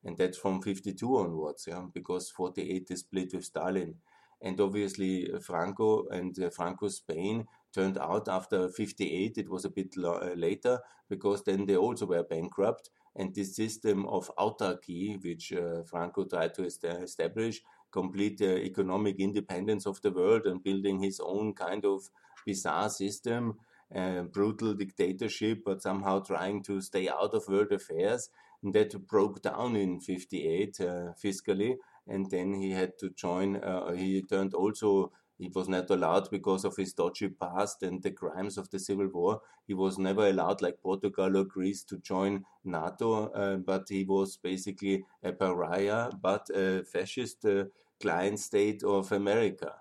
And 0.05 0.17
that's 0.17 0.39
from 0.39 0.63
52 0.63 1.17
onwards, 1.17 1.67
yeah, 1.69 1.85
because 1.93 2.31
48 2.31 2.91
is 2.91 3.01
split 3.01 3.35
with 3.35 3.45
Stalin. 3.45 3.97
And 4.41 4.61
obviously, 4.61 5.31
uh, 5.33 5.41
Franco 5.41 6.07
and 6.09 6.39
uh, 6.39 6.51
Franco 6.51 6.89
Spain 6.89 7.47
turned 7.73 7.99
out 7.99 8.29
after 8.29 8.69
58, 8.69 9.39
it 9.39 9.49
was 9.49 9.65
a 9.65 9.71
bit 9.71 9.95
uh, 10.03 10.33
later, 10.35 10.81
because 11.09 11.43
then 11.45 11.67
they 11.67 11.77
also 11.77 12.07
were 12.07 12.23
bankrupt. 12.23 12.91
And 13.17 13.35
this 13.35 13.57
system 13.57 14.07
of 14.07 14.31
autarky, 14.39 15.21
which 15.25 15.53
Franco 15.87 16.25
tried 16.25 16.55
to 16.55 16.65
establish, 16.65 17.61
complete 17.91 18.41
economic 18.41 19.19
independence 19.19 19.87
of 19.87 20.01
the 20.03 20.13
world 20.13 20.47
and 20.47 20.63
building 20.63 21.01
his 21.03 21.19
own 21.19 21.53
kind 21.55 21.85
of 21.85 22.09
bizarre 22.47 22.91
system, 22.91 23.59
uh, 23.95 24.23
brutal 24.23 24.75
dictatorship, 24.75 25.63
but 25.65 25.83
somehow 25.83 26.21
trying 26.21 26.63
to 26.63 26.81
stay 26.81 27.09
out 27.09 27.35
of 27.35 27.49
world 27.49 27.73
affairs. 27.73 28.29
And 28.63 28.75
that 28.75 29.07
broke 29.07 29.41
down 29.41 29.77
in 29.77 30.01
58 30.01 30.81
uh, 30.81 30.85
fiscally. 31.23 31.77
And 32.09 32.31
then 32.31 32.55
he 32.55 32.71
had 32.71 32.99
to 32.99 33.11
join, 33.11 33.57
uh, 33.57 33.93
he 33.93 34.23
turned 34.23 34.55
also 34.55 35.13
he 35.39 35.49
was 35.55 35.69
not 35.69 35.89
allowed 35.91 36.31
because 36.31 36.65
of 36.65 36.77
his 36.77 36.93
dodgy 36.93 37.29
past 37.29 37.85
and 37.85 38.03
the 38.03 38.11
crimes 38.11 38.59
of 38.59 38.71
the 38.71 38.79
civil 38.81 39.07
war. 39.07 39.41
He 39.69 39.75
was 39.75 39.97
never 39.97 40.27
allowed, 40.29 40.61
like 40.63 40.83
Portugal 40.83 41.37
or 41.37 41.45
Greece, 41.45 41.85
to 41.85 41.99
join 41.99 42.45
NATO, 42.65 43.29
uh, 43.29 43.57
but 43.59 43.89
he 43.89 44.05
was 44.05 44.37
basically 44.37 45.05
a 45.23 45.33
pariah, 45.33 46.11
but 46.21 46.51
a 46.51 46.83
fascist 46.83 47.45
uh, 47.45 47.67
client 48.01 48.41
state 48.41 48.83
of 48.83 49.13
America. 49.13 49.75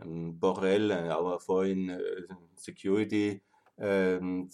Um, 0.00 0.36
Borrell, 0.40 0.92
uh, 0.92 1.14
our 1.14 1.38
foreign 1.38 1.90
uh, 1.90 2.34
security 2.56 3.42
um, 3.78 4.48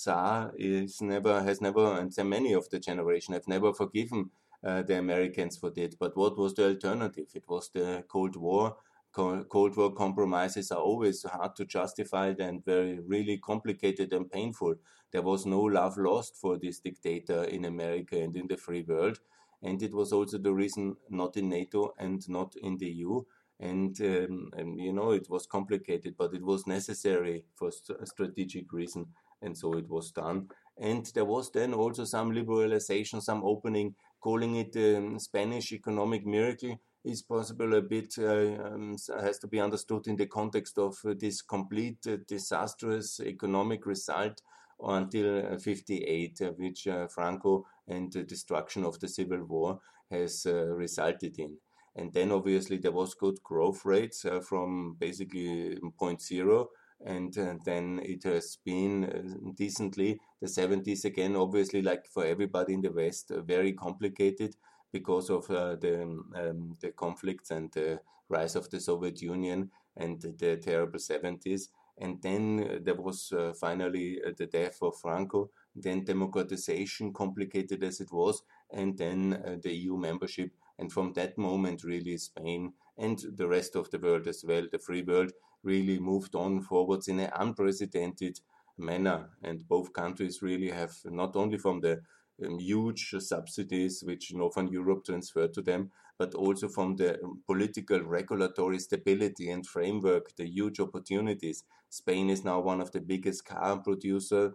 is 0.59 1.01
never 1.01 1.43
has 1.43 1.61
never, 1.61 2.01
and 2.01 2.13
many 2.29 2.53
of 2.53 2.69
the 2.71 2.81
generation 2.81 3.35
have 3.35 3.47
never 3.47 3.73
forgiven 3.73 4.31
uh, 4.65 4.83
the 4.83 4.99
Americans 4.99 5.57
for 5.57 5.71
that. 5.71 5.99
But 5.99 6.17
what 6.17 6.39
was 6.39 6.55
the 6.55 6.69
alternative? 6.69 7.29
It 7.35 7.45
was 7.49 7.71
the 7.73 8.05
Cold 8.09 8.37
War 8.37 8.77
Cold 9.17 9.77
War 9.77 9.95
compromises 9.95 10.71
are 10.71 10.79
always 10.79 11.23
hard 11.23 11.57
to 11.57 11.65
justify 11.65 12.35
and 12.39 12.63
very 12.65 13.01
really 13.01 13.39
complicated 13.39 14.13
and 14.13 14.31
painful. 14.31 14.75
There 15.11 15.23
was 15.23 15.47
no 15.47 15.63
love 15.63 15.97
lost 15.97 16.37
for 16.37 16.59
this 16.59 16.81
dictator 16.81 17.45
in 17.45 17.65
America 17.65 18.21
and 18.21 18.37
in 18.37 18.47
the 18.47 18.59
free 18.59 18.83
world. 18.83 19.19
And 19.63 19.83
it 19.83 19.95
was 19.95 20.13
also 20.13 20.37
the 20.37 20.53
reason 20.53 20.97
not 21.09 21.39
in 21.39 21.49
NATO 21.49 21.95
and 21.99 22.29
not 22.29 22.57
in 22.63 22.77
the 22.77 22.91
EU. 22.91 23.23
And, 23.59 23.99
um, 24.03 24.51
and 24.55 24.79
you 24.79 24.93
know, 24.93 25.13
it 25.13 25.31
was 25.31 25.47
complicated, 25.47 26.15
but 26.19 26.35
it 26.35 26.43
was 26.43 26.67
necessary 26.67 27.45
for 27.55 27.71
st- 27.71 28.07
strategic 28.07 28.71
reason. 28.71 29.07
And 29.41 29.57
so 29.57 29.73
it 29.79 29.89
was 29.89 30.11
done. 30.11 30.49
And 30.79 31.07
there 31.15 31.25
was 31.25 31.51
then 31.51 31.73
also 31.73 32.05
some 32.05 32.33
liberalization, 32.33 33.23
some 33.23 33.43
opening, 33.43 33.95
calling 34.21 34.57
it 34.57 34.73
the 34.73 34.97
um, 34.97 35.19
Spanish 35.19 35.73
economic 35.73 36.27
miracle 36.27 36.79
is 37.05 37.23
possible 37.23 37.75
a 37.75 37.83
bit 37.83 38.15
uh, 38.19 38.65
um, 38.65 38.97
has 39.21 39.39
to 39.39 39.47
be 39.47 39.61
understood 39.61 40.07
in 40.09 40.17
the 40.17 40.27
context 40.27 40.79
of 40.79 40.97
uh, 41.05 41.15
this 41.19 41.41
complete 41.41 41.99
uh, 42.09 42.17
disastrous 42.27 43.21
economic 43.21 43.87
result 43.87 44.41
until 44.81 45.59
58, 45.59 46.39
which 46.59 46.87
Franco 47.09 47.65
and 47.89 48.13
the 48.13 48.23
destruction 48.23 48.85
of 48.85 49.01
the 49.01 49.09
civil 49.09 49.43
war 49.45 49.81
has 50.11 50.45
resulted 50.47 51.39
in. 51.39 51.57
And 51.95 52.13
then 52.13 52.31
obviously 52.31 52.77
there 52.77 52.93
was 52.93 53.15
good 53.15 53.43
growth 53.43 53.87
rates 53.87 54.27
from 54.47 54.97
basically 55.01 55.79
point 55.99 56.21
zero 56.21 56.69
and 57.05 57.37
uh, 57.39 57.55
then 57.65 58.01
it 58.03 58.23
has 58.25 58.59
been 58.65 59.05
uh, 59.05 59.51
decently 59.55 60.19
the 60.41 60.49
70s 60.49 61.05
again 61.05 61.37
obviously 61.37 61.83
like 61.83 62.07
for 62.07 62.25
everybody 62.25 62.73
in 62.73 62.81
the 62.81 62.93
west 62.93 63.31
uh, 63.31 63.43
very 63.43 63.73
complicated 63.73 64.57
because 64.93 65.31
of 65.31 65.51
uh, 65.51 65.77
the 65.77 66.03
um, 66.03 66.77
the 66.81 66.91
conflicts 66.93 67.51
and 67.51 67.71
the 67.73 68.01
rise 68.29 68.57
of 68.57 68.71
the 68.71 68.81
Soviet 68.81 69.21
Union 69.23 69.71
and 69.97 70.21
the 70.39 70.57
terrible 70.57 70.99
70s. 70.99 71.69
And 71.99 72.21
then 72.23 72.45
uh, 72.69 72.79
there 72.83 72.95
was 72.95 73.33
uh, 73.33 73.53
finally 73.59 74.21
the 74.37 74.47
death 74.47 74.79
of 74.83 74.99
Franco, 75.01 75.51
then 75.75 76.05
democratization, 76.05 77.13
complicated 77.13 77.83
as 77.85 78.01
it 78.01 78.13
was, 78.13 78.43
and 78.71 78.97
then 78.99 79.61
the 79.63 79.73
EU 79.73 79.97
membership. 79.97 80.51
And 80.79 80.93
from 80.93 81.13
that 81.15 81.39
moment, 81.39 81.85
really, 81.85 82.19
Spain 82.19 82.75
and 82.99 83.19
the 83.37 83.47
rest 83.47 83.77
of 83.77 83.91
the 83.91 83.99
world 83.99 84.27
as 84.27 84.45
well, 84.47 84.67
the 84.71 84.79
free 84.79 85.03
world, 85.03 85.33
really 85.63 85.99
moved 85.99 86.35
on 86.35 86.61
forwards 86.61 87.09
in 87.09 87.21
an 87.21 87.31
unprecedented 87.37 88.41
manner. 88.79 89.31
And 89.43 89.67
both 89.69 89.93
countries 89.93 90.43
really 90.43 90.71
have, 90.71 90.95
not 91.05 91.37
only 91.37 91.59
from 91.59 91.81
the 91.81 92.03
um, 92.45 92.59
huge 92.59 93.15
subsidies 93.19 94.03
which 94.05 94.33
Northern 94.35 94.69
Europe 94.69 95.05
transferred 95.05 95.55
to 95.55 95.63
them, 95.63 95.91
but 96.19 96.35
also 96.35 96.69
from 96.69 96.97
the 96.97 97.23
um, 97.23 97.43
political 97.47 98.01
regulatory 98.01 98.79
stability 98.79 99.51
and 99.51 99.67
framework, 99.67 100.35
the 100.37 100.47
huge 100.47 100.81
opportunities. 100.81 101.65
Spain 101.89 102.31
is 102.31 102.45
now 102.45 102.61
one 102.61 102.81
of 102.81 102.93
the 102.93 103.01
biggest 103.01 103.45
car 103.45 103.79
producer 103.79 104.55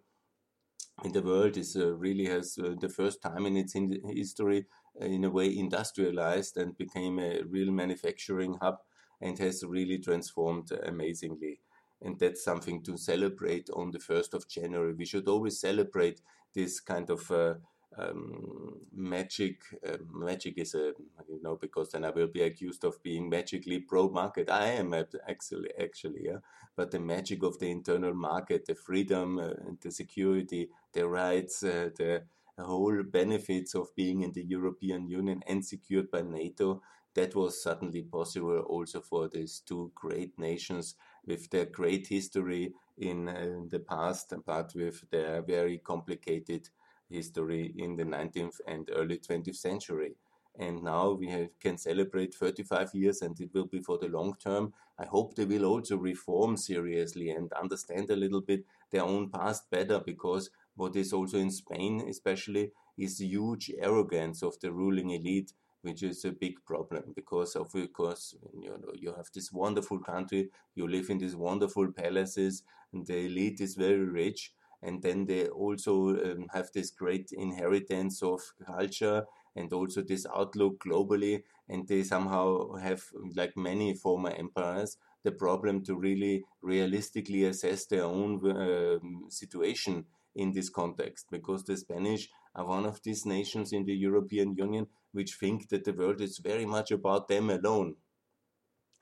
in 1.03 1.12
the 1.12 1.21
world. 1.21 1.57
Is 1.57 1.75
uh, 1.75 1.93
really 1.95 2.25
has 2.25 2.57
uh, 2.60 2.75
the 2.79 2.89
first 2.89 3.21
time 3.21 3.45
in 3.45 3.57
its 3.57 3.75
in 3.75 4.01
history, 4.15 4.65
in 5.00 5.24
a 5.24 5.29
way, 5.29 5.55
industrialized 5.55 6.57
and 6.57 6.77
became 6.77 7.19
a 7.19 7.41
real 7.43 7.71
manufacturing 7.71 8.57
hub, 8.62 8.79
and 9.21 9.38
has 9.39 9.63
really 9.63 10.00
transformed 10.00 10.71
amazingly. 10.83 11.60
And 12.01 12.17
that's 12.19 12.43
something 12.43 12.81
to 12.83 12.98
celebrate 12.98 13.69
on 13.71 13.91
the 13.91 14.00
1st 14.00 14.33
of 14.33 14.48
January. 14.48 14.93
We 14.93 15.05
should 15.05 15.27
always 15.27 15.60
celebrate 15.60 16.21
this 16.53 16.79
kind 16.79 17.10
of 17.10 17.29
uh, 17.31 17.55
um, 17.98 18.77
magic 18.93 19.63
uh, 19.86 19.98
magic 20.13 20.57
is 20.57 20.75
a 20.75 20.93
you 21.27 21.41
know 21.43 21.57
because 21.57 21.91
then 21.91 22.05
I 22.05 22.10
will 22.10 22.27
be 22.27 22.41
accused 22.41 22.86
of 22.86 23.01
being 23.03 23.29
magically 23.29 23.79
pro 23.79 24.10
market. 24.10 24.50
I 24.50 24.67
am 24.67 24.93
actually 24.93 25.71
actually 25.79 26.21
yeah, 26.24 26.38
but 26.75 26.91
the 26.91 27.00
magic 27.00 27.43
of 27.43 27.60
the 27.60 27.69
internal 27.69 28.13
market, 28.13 28.65
the 28.65 28.75
freedom, 28.75 29.39
uh, 29.39 29.50
the 29.81 29.91
security, 29.91 30.69
the 30.93 31.07
rights, 31.07 31.63
uh, 31.63 31.89
the 31.98 32.24
whole 32.63 33.03
benefits 33.03 33.75
of 33.75 33.96
being 33.96 34.22
in 34.22 34.32
the 34.32 34.44
European 34.44 35.08
Union 35.08 35.41
and 35.48 35.65
secured 35.65 36.12
by 36.12 36.22
NATO. 36.22 36.82
That 37.13 37.36
was 37.36 37.62
suddenly 37.62 38.03
possible 38.03 38.60
also 38.60 39.01
for 39.01 39.27
these 39.27 39.62
two 39.65 39.91
great 39.96 40.38
nations 40.39 40.96
with 41.25 41.50
their 41.50 41.65
great 41.65 42.08
history 42.08 42.74
in, 42.98 43.27
uh, 43.27 43.34
in 43.34 43.70
the 43.70 43.80
past, 43.80 44.34
but 44.46 44.74
with 44.75 45.10
their 45.10 45.41
very 45.41 45.77
complicated 45.77 46.70
history 47.10 47.74
in 47.77 47.96
the 47.98 48.06
19th 48.06 48.62
and 48.68 48.89
early 48.96 49.18
20th 49.18 49.56
century. 49.56 50.15
And 50.58 50.84
now 50.84 51.12
we 51.12 51.30
have, 51.30 51.48
can 51.60 51.77
celebrate 51.77 52.34
35 52.34 52.94
years, 52.94 53.22
and 53.22 53.39
it 53.39 53.53
will 53.53 53.68
be 53.68 53.80
for 53.80 53.98
the 53.98 54.08
long 54.08 54.36
term. 54.41 54.74
I 55.00 55.06
hope 55.06 55.36
they 55.36 55.46
will 55.46 55.65
also 55.65 55.98
reform 55.98 56.58
seriously 56.58 57.30
and 57.30 57.51
understand 57.53 58.10
a 58.10 58.15
little 58.15 58.41
bit 58.41 58.65
their 58.91 59.03
own 59.03 59.30
past 59.30 59.70
better, 59.70 60.00
because 60.00 60.50
what 60.75 60.95
is 60.95 61.13
also 61.13 61.37
in 61.37 61.51
Spain, 61.51 62.05
especially, 62.09 62.71
is 62.97 63.17
the 63.17 63.25
huge 63.25 63.71
arrogance 63.79 64.43
of 64.43 64.59
the 64.59 64.71
ruling 64.71 65.11
elite, 65.11 65.53
which 65.81 66.03
is 66.03 66.23
a 66.25 66.31
big 66.31 66.63
problem 66.65 67.03
because 67.15 67.55
of 67.55 67.73
course 67.93 68.35
you 68.53 68.69
know 68.69 68.91
you 68.93 69.13
have 69.13 69.29
this 69.33 69.51
wonderful 69.51 69.99
country, 69.99 70.49
you 70.75 70.87
live 70.87 71.09
in 71.09 71.17
these 71.17 71.35
wonderful 71.35 71.91
palaces, 71.91 72.63
and 72.93 73.07
the 73.07 73.25
elite 73.25 73.59
is 73.61 73.75
very 73.75 74.05
rich, 74.05 74.53
and 74.81 75.01
then 75.01 75.25
they 75.25 75.47
also 75.47 76.09
um, 76.09 76.47
have 76.53 76.69
this 76.73 76.91
great 76.91 77.31
inheritance 77.31 78.21
of 78.23 78.41
culture 78.65 79.25
and 79.55 79.71
also 79.73 80.01
this 80.01 80.25
outlook 80.33 80.83
globally 80.83 81.43
and 81.67 81.87
they 81.87 82.03
somehow 82.03 82.73
have 82.75 83.03
like 83.35 83.55
many 83.57 83.93
former 83.93 84.29
empires 84.31 84.97
the 85.23 85.31
problem 85.31 85.83
to 85.83 85.95
really 85.95 86.43
realistically 86.61 87.43
assess 87.45 87.85
their 87.85 88.03
own 88.05 88.39
um, 88.49 89.25
situation 89.29 90.05
in 90.35 90.51
this 90.51 90.69
context 90.69 91.27
because 91.31 91.63
the 91.63 91.77
spanish 91.77 92.29
are 92.55 92.65
one 92.65 92.85
of 92.85 93.01
these 93.03 93.25
nations 93.25 93.73
in 93.73 93.85
the 93.85 93.93
european 93.93 94.55
union 94.55 94.88
which 95.11 95.35
think 95.35 95.69
that 95.69 95.83
the 95.83 95.93
world 95.93 96.21
is 96.21 96.38
very 96.38 96.65
much 96.65 96.91
about 96.91 97.27
them 97.27 97.50
alone 97.50 97.95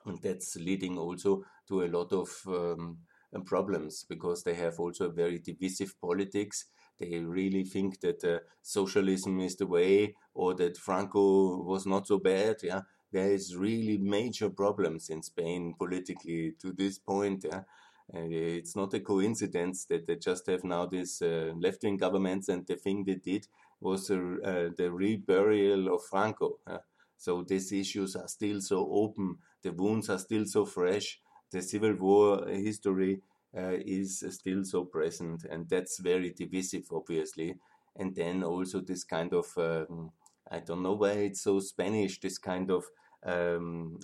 and 0.06 0.22
that's 0.22 0.56
leading 0.56 0.98
also 0.98 1.44
to 1.68 1.84
a 1.84 1.88
lot 1.88 2.12
of 2.14 2.30
um, 2.48 2.98
problems 3.46 4.06
because 4.08 4.44
they 4.44 4.56
have 4.56 4.80
also 4.80 5.06
a 5.06 5.14
very 5.14 5.40
divisive 5.40 5.94
politics. 6.02 6.66
they 7.00 7.20
really 7.20 7.64
think 7.64 8.00
that 8.02 8.24
uh, 8.24 8.40
socialism 8.62 9.40
is 9.40 9.56
the 9.56 9.68
way 9.68 10.16
or 10.34 10.54
that 10.56 10.78
Franco 10.78 11.64
was 11.64 11.86
not 11.86 12.08
so 12.08 12.18
bad. 12.20 12.58
Yeah, 12.62 12.82
there 13.12 13.32
is 13.32 13.56
really 13.56 13.98
major 13.98 14.50
problems 14.50 15.10
in 15.10 15.24
Spain 15.24 15.76
politically 15.78 16.56
to 16.62 16.74
this 16.74 17.00
point. 17.00 17.46
Yeah. 17.46 17.62
It's 18.14 18.76
not 18.76 18.94
a 18.94 19.00
coincidence 19.00 19.86
that 19.86 20.08
they 20.08 20.16
just 20.16 20.48
have 20.48 20.64
now 20.64 20.86
these 20.86 21.22
uh, 21.22 21.54
left-wing 21.56 21.98
governments, 21.98 22.50
and 22.50 22.66
the 22.66 22.76
thing 22.76 23.04
they 23.04 23.16
did 23.16 23.48
was 23.80 24.10
uh, 24.10 24.16
the 24.78 24.90
reburial 24.92 25.94
of 25.94 26.04
Franco. 26.04 26.60
so 27.18 27.44
these 27.44 27.72
issues 27.72 28.16
are 28.16 28.28
still 28.28 28.62
so 28.62 28.88
open, 28.92 29.38
the 29.62 29.72
wounds 29.72 30.10
are 30.10 30.20
still 30.20 30.46
so 30.46 30.66
fresh, 30.66 31.20
the 31.52 31.62
civil 31.62 31.94
war 31.96 32.48
history 32.48 33.22
uh, 33.58 33.76
is 33.80 34.24
still 34.30 34.64
so 34.64 34.86
present, 34.86 35.44
and 35.46 35.70
that's 35.70 36.00
very 36.00 36.32
divisive, 36.32 36.86
obviously. 36.92 37.58
And 37.96 38.16
then 38.16 38.44
also 38.44 38.80
this 38.82 39.04
kind 39.04 39.34
of 39.34 39.46
um, 39.58 40.12
I 40.52 40.60
don't 40.60 40.84
know 40.84 40.94
why 40.94 41.12
it's 41.12 41.42
so 41.42 41.60
Spanish. 41.60 42.20
This 42.20 42.38
kind 42.38 42.72
of 42.72 42.86
um, 43.24 44.00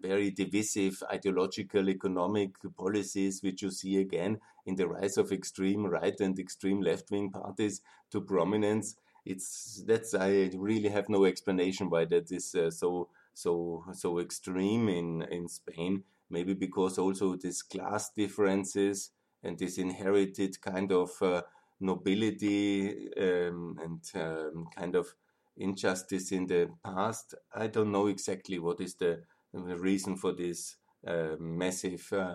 very 0.00 0.30
divisive 0.30 1.02
ideological 1.12 1.88
economic 1.88 2.56
policies, 2.76 3.42
which 3.42 3.62
you 3.62 3.70
see 3.70 3.98
again 3.98 4.38
in 4.66 4.76
the 4.76 4.88
rise 4.88 5.16
of 5.16 5.32
extreme 5.32 5.84
right 5.86 6.18
and 6.20 6.38
extreme 6.38 6.80
left 6.80 7.10
wing 7.10 7.30
parties 7.30 7.80
to 8.10 8.20
prominence. 8.20 8.96
It's 9.24 9.82
that's 9.86 10.14
I 10.14 10.50
really 10.54 10.88
have 10.88 11.08
no 11.08 11.24
explanation 11.24 11.90
why 11.90 12.04
that 12.06 12.30
is 12.30 12.54
uh, 12.54 12.70
so 12.70 13.08
so 13.32 13.84
so 13.92 14.18
extreme 14.18 14.88
in 14.88 15.22
in 15.30 15.48
Spain 15.48 16.04
maybe 16.30 16.54
because 16.54 16.98
also 16.98 17.36
these 17.36 17.62
class 17.62 18.10
differences 18.10 19.10
and 19.42 19.58
this 19.58 19.78
inherited 19.78 20.60
kind 20.60 20.90
of 20.90 21.10
uh, 21.22 21.42
nobility 21.80 23.08
um, 23.16 23.78
and 23.82 24.00
um, 24.14 24.66
kind 24.74 24.94
of 24.96 25.14
injustice 25.56 26.32
in 26.32 26.46
the 26.46 26.70
past. 26.84 27.34
I 27.54 27.66
don't 27.68 27.92
know 27.92 28.06
exactly 28.08 28.58
what 28.58 28.80
is 28.80 28.94
the, 28.94 29.22
reason 29.52 30.16
for 30.16 30.32
this 30.32 30.74
uh, 31.06 31.36
massive 31.38 32.12
uh, 32.12 32.34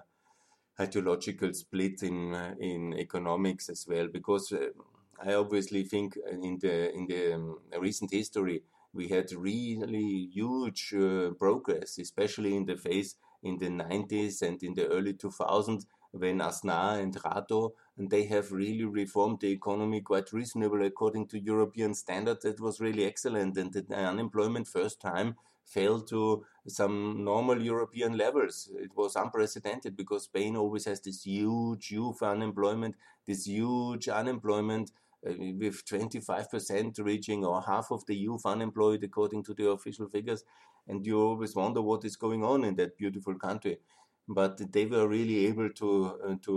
ideological 0.79 1.53
split 1.53 2.01
in 2.01 2.33
uh, 2.33 2.55
in 2.61 2.93
economics 2.93 3.67
as 3.67 3.85
well, 3.85 4.07
because 4.07 4.53
uh, 4.53 4.67
I 5.21 5.33
obviously 5.33 5.83
think 5.83 6.17
in 6.31 6.57
the 6.61 6.95
in 6.95 7.07
the 7.07 7.33
um, 7.33 7.59
recent 7.77 8.11
history 8.11 8.63
we 8.93 9.09
had 9.09 9.31
really 9.33 10.29
huge 10.33 10.93
uh, 10.93 11.31
progress, 11.37 11.97
especially 11.97 12.55
in 12.55 12.65
the 12.65 12.77
phase 12.77 13.15
in 13.43 13.57
the 13.57 13.69
90s 13.69 14.41
and 14.41 14.61
in 14.63 14.73
the 14.73 14.87
early 14.87 15.13
2000s 15.13 15.85
when 16.11 16.39
Aznar 16.39 16.99
and 16.99 17.15
Rato, 17.15 17.71
and 17.99 18.09
they 18.09 18.23
have 18.23 18.51
really 18.51 18.85
reformed 18.85 19.41
the 19.41 19.51
economy 19.51 19.99
quite 20.01 20.31
reasonable 20.33 20.83
according 20.83 21.27
to 21.27 21.39
European 21.39 21.93
standards. 21.93 22.43
That 22.43 22.61
was 22.61 22.79
really 22.79 23.05
excellent, 23.05 23.57
and 23.57 23.73
the 23.73 23.85
unemployment 23.93 24.67
first 24.67 25.01
time 25.01 25.35
fell 25.65 25.99
to 26.01 26.45
some 26.67 27.23
normal 27.23 27.61
European 27.61 28.17
levels. 28.17 28.71
It 28.73 28.95
was 28.95 29.15
unprecedented 29.15 29.95
because 29.97 30.23
Spain 30.23 30.55
always 30.55 30.85
has 30.85 31.01
this 31.01 31.23
huge 31.25 31.91
youth 31.91 32.23
unemployment, 32.23 32.95
this 33.27 33.45
huge 33.45 34.07
unemployment 34.07 34.91
uh, 35.27 35.33
with 35.37 35.85
25% 35.85 36.97
reaching 36.99 37.43
or 37.45 37.61
half 37.61 37.91
of 37.91 38.05
the 38.05 38.15
youth 38.15 38.45
unemployed 38.45 39.03
according 39.03 39.43
to 39.43 39.53
the 39.53 39.67
official 39.67 40.07
figures 40.07 40.43
and 40.87 41.05
you 41.05 41.21
always 41.21 41.55
wonder 41.55 41.81
what 41.81 42.03
is 42.05 42.15
going 42.15 42.43
on 42.43 42.63
in 42.63 42.75
that 42.75 42.97
beautiful 42.97 43.35
country. 43.35 43.77
But 44.29 44.71
they 44.71 44.85
were 44.85 45.07
really 45.07 45.47
able 45.47 45.69
to 45.71 45.89
uh, 46.23 46.35
to 46.43 46.55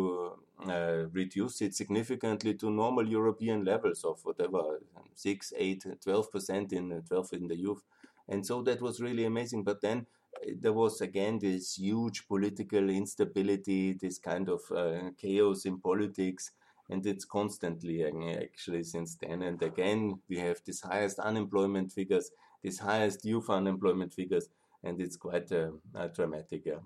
uh, 0.68 1.06
reduce 1.12 1.60
it 1.62 1.74
significantly 1.74 2.54
to 2.54 2.70
normal 2.70 3.08
European 3.08 3.64
levels 3.64 4.04
of 4.04 4.20
whatever 4.24 4.78
six, 5.14 5.52
eight, 5.56 5.84
12 6.02 6.30
percent 6.30 6.72
in 6.72 6.92
uh, 6.92 7.00
12 7.08 7.32
in 7.32 7.48
the 7.48 7.56
youth, 7.56 7.82
and 8.28 8.46
so 8.46 8.62
that 8.62 8.80
was 8.80 9.00
really 9.00 9.24
amazing. 9.24 9.64
But 9.64 9.80
then 9.80 10.06
uh, 10.36 10.50
there 10.60 10.72
was 10.72 11.00
again 11.00 11.38
this 11.38 11.76
huge 11.78 12.26
political 12.28 12.90
instability, 12.90 13.94
this 13.94 14.18
kind 14.18 14.48
of 14.48 14.60
uh, 14.70 15.10
chaos 15.16 15.64
in 15.64 15.80
politics, 15.80 16.50
and 16.90 17.04
it's 17.06 17.24
constantly 17.24 18.04
actually 18.04 18.84
since 18.84 19.16
then. 19.16 19.42
And 19.42 19.62
again, 19.62 20.20
we 20.28 20.38
have 20.38 20.60
these 20.64 20.80
highest 20.82 21.18
unemployment 21.18 21.92
figures 21.92 22.30
these 22.62 22.78
highest 22.78 23.24
youth 23.24 23.50
unemployment 23.50 24.12
figures, 24.14 24.48
and 24.84 25.00
it's 25.00 25.16
quite 25.16 25.50
uh, 25.50 25.70
uh, 25.96 26.06
dramatic. 26.08 26.62
Yeah. 26.64 26.82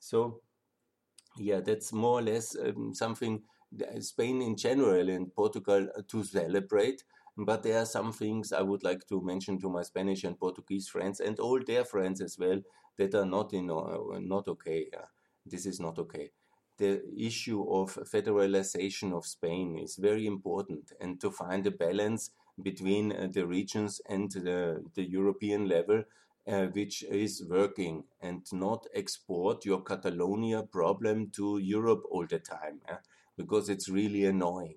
So, 0.00 0.40
yeah, 1.38 1.60
that's 1.60 1.92
more 1.92 2.18
or 2.18 2.22
less 2.22 2.56
um, 2.56 2.92
something 2.94 3.42
Spain 4.00 4.42
in 4.42 4.56
general 4.56 5.08
and 5.08 5.32
Portugal 5.32 5.88
uh, 5.96 6.02
to 6.08 6.24
celebrate. 6.24 7.04
But 7.36 7.62
there 7.62 7.78
are 7.78 7.86
some 7.86 8.12
things 8.12 8.52
I 8.52 8.62
would 8.62 8.82
like 8.82 9.06
to 9.08 9.22
mention 9.22 9.60
to 9.60 9.70
my 9.70 9.82
Spanish 9.82 10.24
and 10.24 10.38
Portuguese 10.38 10.88
friends 10.88 11.20
and 11.20 11.38
all 11.38 11.60
their 11.64 11.84
friends 11.84 12.20
as 12.20 12.36
well 12.38 12.60
that 12.98 13.14
are 13.14 13.24
not 13.24 13.54
in 13.54 13.70
uh, 13.70 14.18
not 14.18 14.48
okay. 14.48 14.88
Yeah. 14.92 15.06
This 15.46 15.64
is 15.64 15.78
not 15.78 15.98
okay 16.00 16.32
the 16.80 17.02
issue 17.14 17.62
of 17.70 17.94
federalization 18.10 19.12
of 19.12 19.26
Spain 19.26 19.78
is 19.78 19.96
very 19.96 20.26
important 20.26 20.92
and 20.98 21.20
to 21.20 21.30
find 21.30 21.66
a 21.66 21.70
balance 21.70 22.30
between 22.62 23.12
uh, 23.12 23.28
the 23.30 23.46
regions 23.46 24.00
and 24.08 24.30
the, 24.30 24.82
the 24.94 25.04
European 25.04 25.68
level, 25.68 26.02
uh, 26.46 26.66
which 26.66 27.02
is 27.04 27.44
working, 27.48 28.04
and 28.20 28.44
not 28.52 28.86
export 28.94 29.64
your 29.64 29.82
Catalonia 29.82 30.62
problem 30.62 31.30
to 31.36 31.58
Europe 31.58 32.02
all 32.10 32.26
the 32.26 32.38
time, 32.38 32.80
because 33.36 33.68
it's 33.68 33.88
really 33.88 34.24
annoying. 34.24 34.76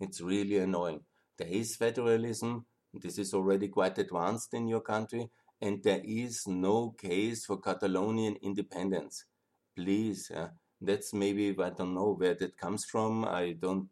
It's 0.00 0.20
really 0.20 0.58
annoying. 0.58 1.00
There 1.38 1.48
is 1.48 1.76
federalism. 1.76 2.66
This 2.92 3.18
is 3.18 3.34
already 3.34 3.68
quite 3.68 3.98
advanced 3.98 4.54
in 4.54 4.68
your 4.68 4.80
country, 4.80 5.30
and 5.60 5.82
there 5.82 6.02
is 6.04 6.46
no 6.46 6.90
case 6.90 7.46
for 7.46 7.60
Catalonian 7.60 8.36
independence. 8.42 9.24
Please, 9.74 10.30
that's 10.80 11.14
maybe 11.14 11.54
I 11.58 11.70
don't 11.70 11.94
know 11.94 12.14
where 12.14 12.34
that 12.34 12.56
comes 12.58 12.84
from. 12.84 13.24
I 13.24 13.52
don't. 13.58 13.88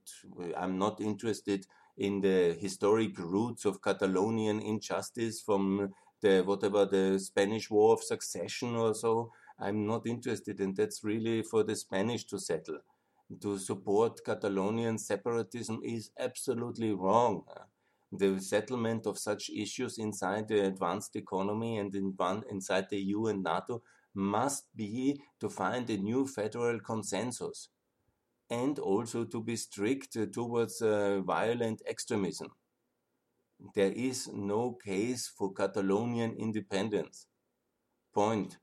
I'm 0.56 0.78
not 0.78 1.00
interested 1.00 1.66
in 1.96 2.20
the 2.20 2.56
historic 2.58 3.18
roots 3.18 3.64
of 3.64 3.80
Catalonian 3.80 4.60
injustice 4.60 5.40
from 5.40 5.94
the 6.24 6.42
whatever 6.42 6.86
the 6.86 7.18
Spanish 7.18 7.70
War 7.70 7.92
of 7.94 8.02
Succession 8.02 8.74
or 8.76 8.94
so. 8.94 9.30
I'm 9.58 9.86
not 9.86 10.06
interested, 10.06 10.58
and 10.60 10.74
that's 10.74 11.04
really 11.04 11.42
for 11.42 11.62
the 11.62 11.76
Spanish 11.76 12.24
to 12.26 12.38
settle. 12.38 12.78
To 13.42 13.58
support 13.58 14.24
Catalonian 14.24 14.98
separatism 14.98 15.80
is 15.84 16.10
absolutely 16.18 16.92
wrong. 16.92 17.44
The 18.10 18.40
settlement 18.40 19.06
of 19.06 19.18
such 19.18 19.50
issues 19.50 19.98
inside 19.98 20.48
the 20.48 20.60
advanced 20.66 21.16
economy 21.16 21.78
and 21.78 21.94
in 21.94 22.14
one, 22.16 22.42
inside 22.50 22.86
the 22.90 22.98
EU 22.98 23.26
and 23.26 23.42
NATO 23.42 23.82
must 24.14 24.64
be 24.76 25.20
to 25.40 25.48
find 25.50 25.90
a 25.90 25.96
new 25.96 26.26
federal 26.26 26.80
consensus 26.80 27.68
and 28.48 28.78
also 28.78 29.24
to 29.24 29.42
be 29.42 29.56
strict 29.56 30.16
towards 30.32 30.80
uh, 30.80 31.20
violent 31.22 31.82
extremism. 31.86 32.50
There 33.74 33.92
is 33.92 34.28
no 34.32 34.72
case 34.72 35.28
for 35.28 35.52
Catalonian 35.52 36.34
independence. 36.36 37.26
Point. 38.12 38.58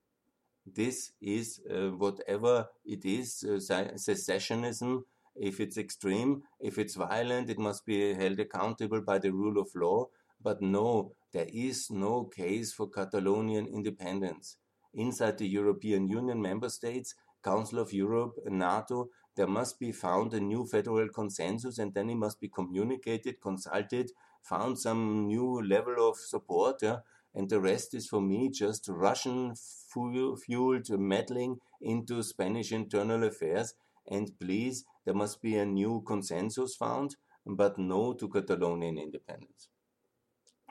This 0.66 1.12
is 1.20 1.60
uh, 1.70 1.90
whatever 1.90 2.68
it 2.86 3.04
is, 3.04 3.44
uh, 3.44 3.60
secessionism. 3.96 5.04
If 5.36 5.60
it's 5.60 5.78
extreme, 5.78 6.44
if 6.60 6.78
it's 6.78 6.96
violent, 6.96 7.50
it 7.50 7.58
must 7.58 7.86
be 7.86 8.14
held 8.14 8.40
accountable 8.40 9.02
by 9.02 9.18
the 9.18 9.32
rule 9.32 9.60
of 9.60 9.70
law. 9.76 10.10
But 10.44 10.62
no, 10.62 11.14
there 11.32 11.48
is 11.52 11.90
no 11.90 12.26
case 12.26 12.74
for 12.74 12.90
Catalonian 12.90 13.68
independence. 13.68 14.58
Inside 14.94 15.38
the 15.38 15.48
European 15.48 16.10
Union 16.10 16.42
member 16.42 16.70
states, 16.70 17.16
Council 17.44 17.80
of 17.80 17.94
Europe, 17.94 18.34
NATO, 18.46 19.10
there 19.36 19.48
must 19.48 19.80
be 19.80 19.92
found 19.92 20.34
a 20.34 20.40
new 20.40 20.66
federal 20.66 21.10
consensus 21.10 21.78
and 21.78 21.94
then 21.94 22.10
it 22.10 22.16
must 22.16 22.40
be 22.40 22.50
communicated, 22.50 23.42
consulted, 23.42 24.12
found 24.42 24.80
some 24.80 25.28
new 25.28 25.62
level 25.62 26.10
of 26.10 26.18
support. 26.18 26.82
Yeah? 26.82 27.00
And 27.34 27.50
the 27.50 27.62
rest 27.62 27.94
is 27.94 28.08
for 28.08 28.22
me 28.22 28.50
just 28.50 28.88
Russian 28.90 29.56
fueled 29.56 30.90
meddling 30.90 31.60
into 31.82 32.24
Spanish 32.24 32.72
internal 32.72 33.24
affairs. 33.24 33.74
And 34.08 34.32
please, 34.40 34.84
there 35.06 35.14
must 35.14 35.42
be 35.42 35.56
a 35.58 35.66
new 35.66 36.04
consensus 36.06 36.76
found, 36.76 37.16
but 37.46 37.78
no 37.78 38.14
to 38.14 38.28
Catalonian 38.28 38.98
independence. 38.98 39.70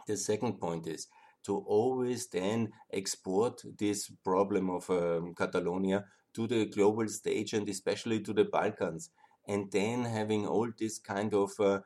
The 0.06 0.16
second 0.16 0.60
point 0.60 0.86
is 0.86 1.08
to 1.44 1.58
always 1.58 2.26
then 2.28 2.72
export 2.92 3.62
this 3.78 4.10
problem 4.24 4.68
of 4.70 4.90
um, 4.90 5.34
Catalonia 5.34 6.04
to 6.34 6.46
the 6.46 6.66
global 6.66 7.08
stage 7.08 7.52
and 7.54 7.68
especially 7.68 8.20
to 8.20 8.32
the 8.32 8.44
Balkans. 8.44 9.10
And 9.48 9.70
then 9.72 10.04
having 10.04 10.46
all 10.46 10.70
this 10.78 10.98
kind 10.98 11.32
of 11.34 11.52
uh, 11.58 11.80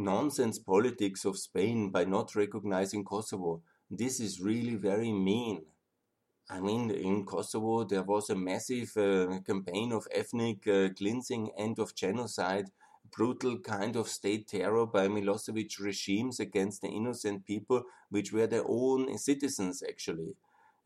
nonsense 0.00 0.58
politics 0.58 1.24
of 1.24 1.38
Spain 1.38 1.90
by 1.90 2.04
not 2.04 2.34
recognizing 2.34 3.04
Kosovo. 3.04 3.62
This 3.90 4.20
is 4.20 4.40
really 4.40 4.76
very 4.76 5.12
mean. 5.12 5.62
I 6.48 6.60
mean, 6.60 6.90
in 6.90 7.24
Kosovo, 7.24 7.84
there 7.84 8.02
was 8.02 8.28
a 8.30 8.34
massive 8.34 8.96
uh, 8.96 9.38
campaign 9.46 9.92
of 9.92 10.08
ethnic 10.12 10.66
uh, 10.66 10.88
cleansing 10.98 11.50
and 11.56 11.78
of 11.78 11.94
genocide 11.94 12.70
brutal 13.16 13.58
kind 13.58 13.96
of 13.96 14.08
state 14.08 14.48
terror 14.48 14.86
by 14.86 15.08
Milosevic 15.08 15.80
regimes 15.80 16.38
against 16.40 16.82
the 16.82 16.88
innocent 16.88 17.44
people, 17.44 17.82
which 18.08 18.32
were 18.32 18.46
their 18.46 18.64
own 18.66 19.16
citizens 19.18 19.82
actually. 19.88 20.34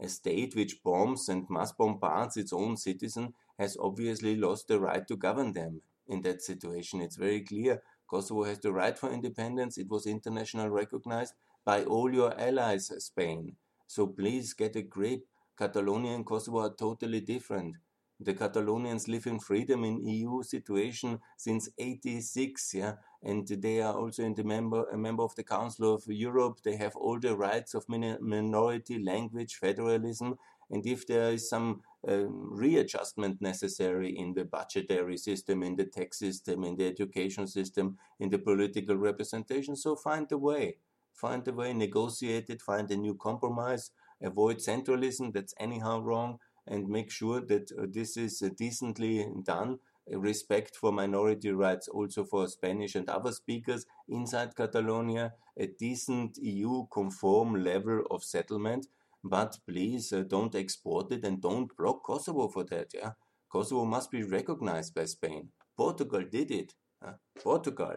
A 0.01 0.09
state 0.09 0.57
which 0.57 0.83
bombs 0.83 1.29
and 1.29 1.49
mass 1.49 1.73
bombards 1.73 2.37
its 2.37 2.53
own 2.53 2.77
citizens 2.77 3.33
has 3.59 3.77
obviously 3.81 4.37
lost 4.37 4.69
the 4.69 4.81
right 4.81 5.07
to 5.07 5.17
govern 5.17 5.53
them 5.53 5.83
in 6.09 6.23
that 6.23 6.43
situation. 6.43 7.01
It's 7.01 7.17
very 7.17 7.41
clear. 7.41 7.83
Kosovo 8.15 8.45
has 8.45 8.61
the 8.61 8.73
right 8.73 8.97
for 8.97 9.11
independence. 9.11 9.77
It 9.77 9.91
was 9.91 10.07
internationally 10.07 10.69
recognized 10.69 11.35
by 11.65 11.83
all 11.83 12.15
your 12.15 12.33
allies, 12.39 12.93
Spain. 12.99 13.57
So 13.89 14.07
please 14.07 14.55
get 14.55 14.77
a 14.77 14.83
grip. 14.83 15.23
Catalonia 15.59 16.15
and 16.15 16.25
Kosovo 16.25 16.61
are 16.61 16.75
totally 16.75 17.21
different. 17.23 17.75
The 18.21 18.35
Catalonians 18.35 19.09
live 19.09 19.27
in 19.27 19.41
freedom 19.41 19.83
in 19.85 20.07
EU 20.07 20.45
situation 20.45 21.19
since 21.37 21.69
86, 21.77 22.75
yeah, 22.75 22.95
and 23.25 23.49
they 23.49 23.83
are 23.83 23.95
also 23.95 24.23
in 24.23 24.35
the 24.35 24.45
member 24.45 24.85
a 24.93 24.97
member 24.97 25.25
of 25.25 25.35
the 25.35 25.43
Council 25.43 25.93
of 25.93 26.05
Europe. 26.07 26.61
They 26.63 26.77
have 26.77 26.95
all 26.95 27.19
the 27.19 27.35
rights 27.37 27.75
of 27.75 27.89
minority 27.89 29.03
language 29.03 29.57
federalism, 29.57 30.37
and 30.71 30.87
if 30.87 31.07
there 31.07 31.33
is 31.33 31.49
some 31.49 31.83
um, 32.07 32.51
readjustment 32.53 33.41
necessary 33.41 34.17
in 34.17 34.35
the 34.35 34.45
budgetary 34.45 35.17
system, 35.17 35.63
in 35.63 35.77
the 35.77 35.85
tax 35.85 36.19
system, 36.19 36.65
in 36.65 36.77
the 36.77 36.87
education 36.87 37.47
system, 37.47 37.97
in 38.21 38.31
the 38.31 38.39
political 38.39 38.97
representation. 38.97 39.77
So 39.77 39.97
find 39.97 40.31
a 40.33 40.39
way, 40.39 40.77
find 41.13 41.47
a 41.49 41.53
way, 41.53 41.73
negotiate 41.73 42.51
it, 42.51 42.63
find 42.63 42.91
a 42.91 42.97
new 42.97 43.15
compromise, 43.15 43.91
avoid 44.23 44.59
centralism 44.59 45.33
that's 45.33 45.55
anyhow 45.59 46.01
wrong, 46.01 46.39
and 46.67 46.89
make 46.89 47.11
sure 47.11 47.41
that 47.41 47.71
uh, 47.73 47.87
this 47.89 48.17
is 48.17 48.43
uh, 48.43 48.49
decently 48.57 49.27
done. 49.43 49.79
Respect 50.07 50.77
for 50.77 50.93
minority 50.93 51.51
rights 51.51 51.89
also 51.89 52.25
for 52.25 52.47
Spanish 52.47 52.95
and 52.95 53.09
other 53.09 53.33
speakers 53.33 53.87
inside 54.07 54.55
Catalonia, 54.55 55.33
a 55.57 55.67
decent 55.67 56.37
EU 56.37 56.87
conform 56.93 57.65
level 57.65 58.03
of 58.11 58.23
settlement 58.23 58.87
but 59.25 59.57
please 59.67 60.13
uh, 60.13 60.23
don't 60.29 60.55
export 60.55 61.11
it 61.11 61.25
and 61.25 61.41
don't 61.41 61.75
block 61.77 62.03
Kosovo 62.05 62.49
for 62.49 62.65
that. 62.65 62.89
Yeah, 62.93 63.13
Kosovo 63.51 63.87
must 63.87 64.11
be 64.11 64.23
recognized 64.23 64.95
by 64.95 65.07
Spain. 65.07 65.49
Portugal 65.77 66.23
did 66.31 66.51
it. 66.51 66.75
Uh, 67.05 67.13
Portugal. 67.43 67.97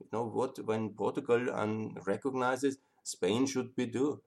You 0.00 0.06
know 0.12 0.26
what? 0.26 0.58
When 0.64 0.90
Portugal 0.90 1.40
recognizes, 2.04 2.78
Spain 3.04 3.46
should 3.46 3.74
be 3.76 3.86
do. 3.86 4.20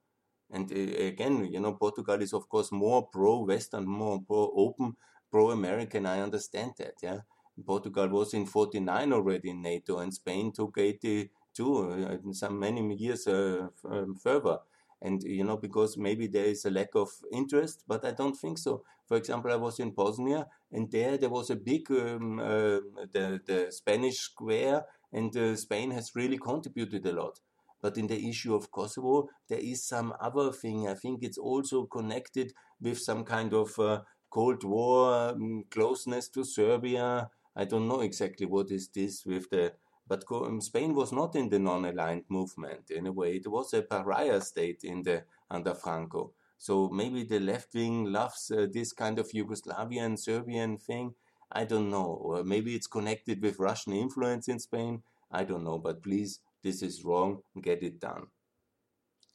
And 0.50 0.72
uh, 0.72 1.04
again, 1.04 1.46
you 1.52 1.60
know, 1.60 1.74
Portugal 1.74 2.22
is 2.22 2.34
of 2.34 2.48
course 2.48 2.72
more 2.72 3.08
pro-Western, 3.08 3.86
more 3.86 4.22
pro-open, 4.26 4.96
pro-American. 5.30 6.06
I 6.06 6.22
understand 6.22 6.74
that. 6.78 6.94
Yeah, 7.04 7.20
Portugal 7.66 8.08
was 8.08 8.34
in 8.34 8.46
49 8.46 9.12
already 9.12 9.50
in 9.50 9.62
NATO, 9.62 10.00
and 10.00 10.14
Spain 10.14 10.54
took 10.54 10.78
82, 10.78 11.30
uh, 11.60 12.32
some 12.32 12.58
many 12.58 12.96
years 12.96 13.28
uh, 13.28 13.68
um, 13.84 14.16
further 14.16 14.60
and 15.06 15.24
you 15.24 15.44
know 15.44 15.58
because 15.58 15.98
maybe 15.98 16.28
there 16.28 16.46
is 16.54 16.66
a 16.66 16.72
lack 16.80 16.94
of 16.96 17.10
interest 17.32 17.84
but 17.88 18.04
i 18.06 18.12
don't 18.12 18.38
think 18.44 18.58
so. 18.58 18.84
For 19.08 19.18
example 19.18 19.52
i 19.52 19.56
was 19.56 19.80
in 19.80 19.92
bosnia 19.92 20.48
and 20.72 20.92
there 20.92 21.18
there 21.18 21.30
was 21.30 21.50
a 21.50 21.56
big 21.56 21.84
um, 21.92 22.40
uh, 22.40 22.80
the, 23.16 23.26
the 23.50 23.60
spanish 23.70 24.18
square 24.30 24.86
and 25.14 25.36
uh, 25.38 25.56
spain 25.56 25.92
has 25.92 26.16
really 26.16 26.38
contributed 26.38 27.06
a 27.06 27.14
lot. 27.14 27.40
But 27.82 27.98
in 27.98 28.08
the 28.08 28.28
issue 28.30 28.56
of 28.56 28.72
kosovo 28.72 29.30
there 29.48 29.60
is 29.60 29.84
some 29.84 30.14
other 30.20 30.52
thing. 30.52 30.88
I 30.88 30.96
think 30.96 31.24
it's 31.24 31.38
also 31.38 31.86
connected 31.86 32.54
with 32.82 33.00
some 33.00 33.24
kind 33.24 33.54
of 33.54 33.78
uh, 33.80 34.02
cold 34.30 34.64
war 34.64 35.14
um, 35.30 35.64
closeness 35.70 36.28
to 36.30 36.44
serbia. 36.44 37.30
I 37.56 37.66
don't 37.66 37.88
know 37.88 38.02
exactly 38.02 38.46
what 38.48 38.72
is 38.72 38.90
this 38.90 39.26
with 39.26 39.50
the 39.50 39.74
but 40.08 40.24
Spain 40.60 40.94
was 40.94 41.12
not 41.12 41.36
in 41.36 41.50
the 41.50 41.60
non-aligned 41.60 42.26
movement 42.30 42.92
in 42.92 43.08
a 43.08 43.12
way. 43.12 43.36
It 43.36 43.48
was 43.48 43.74
a 43.74 43.82
pariah 43.82 44.42
state 44.42 44.84
in 44.84 45.04
the 45.04 45.24
under 45.50 45.74
Franco. 45.74 46.34
So 46.58 46.90
maybe 46.90 47.24
the 47.24 47.40
left 47.40 47.74
wing 47.74 48.06
loves 48.06 48.52
uh, 48.52 48.68
this 48.72 48.94
kind 48.94 49.20
of 49.20 49.32
Yugoslavian 49.32 50.18
Serbian 50.18 50.78
thing. 50.78 51.16
I 51.52 51.66
don't 51.66 51.90
know. 51.90 52.20
Or 52.22 52.44
maybe 52.44 52.76
it's 52.76 52.88
connected 52.88 53.42
with 53.42 53.60
Russian 53.60 53.94
influence 53.94 54.48
in 54.48 54.60
Spain. 54.60 55.04
I 55.32 55.44
don't 55.44 55.64
know. 55.64 55.80
But 55.80 56.04
please, 56.04 56.40
this 56.64 56.82
is 56.82 57.04
wrong. 57.04 57.42
Get 57.62 57.84
it 57.84 58.00
done. 58.00 58.28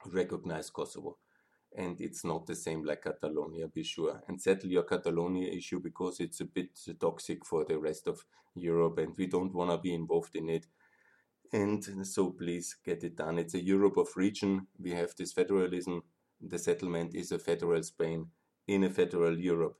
Recognize 0.06 0.70
Kosovo 0.70 1.18
and 1.76 2.00
it's 2.00 2.24
not 2.24 2.46
the 2.46 2.54
same 2.54 2.84
like 2.84 3.02
Catalonia, 3.02 3.68
be 3.68 3.82
sure. 3.82 4.22
And 4.28 4.40
settle 4.40 4.70
your 4.70 4.82
Catalonia 4.82 5.48
issue 5.48 5.80
because 5.80 6.20
it's 6.20 6.40
a 6.40 6.44
bit 6.44 6.78
toxic 7.00 7.44
for 7.46 7.64
the 7.64 7.78
rest 7.78 8.08
of 8.08 8.24
Europe 8.54 8.98
and 8.98 9.14
we 9.16 9.26
don't 9.26 9.54
want 9.54 9.70
to 9.70 9.78
be 9.78 9.94
involved 9.94 10.34
in 10.34 10.48
it. 10.50 10.66
And 11.52 12.06
so 12.06 12.30
please 12.30 12.76
get 12.84 13.02
it 13.04 13.16
done. 13.16 13.38
It's 13.38 13.54
a 13.54 13.62
Europe 13.62 13.96
of 13.96 14.08
region. 14.16 14.66
We 14.78 14.90
have 14.92 15.14
this 15.16 15.32
federalism. 15.32 16.02
The 16.40 16.58
settlement 16.58 17.14
is 17.14 17.32
a 17.32 17.38
federal 17.38 17.82
Spain 17.82 18.28
in 18.66 18.84
a 18.84 18.90
federal 18.90 19.38
Europe. 19.38 19.76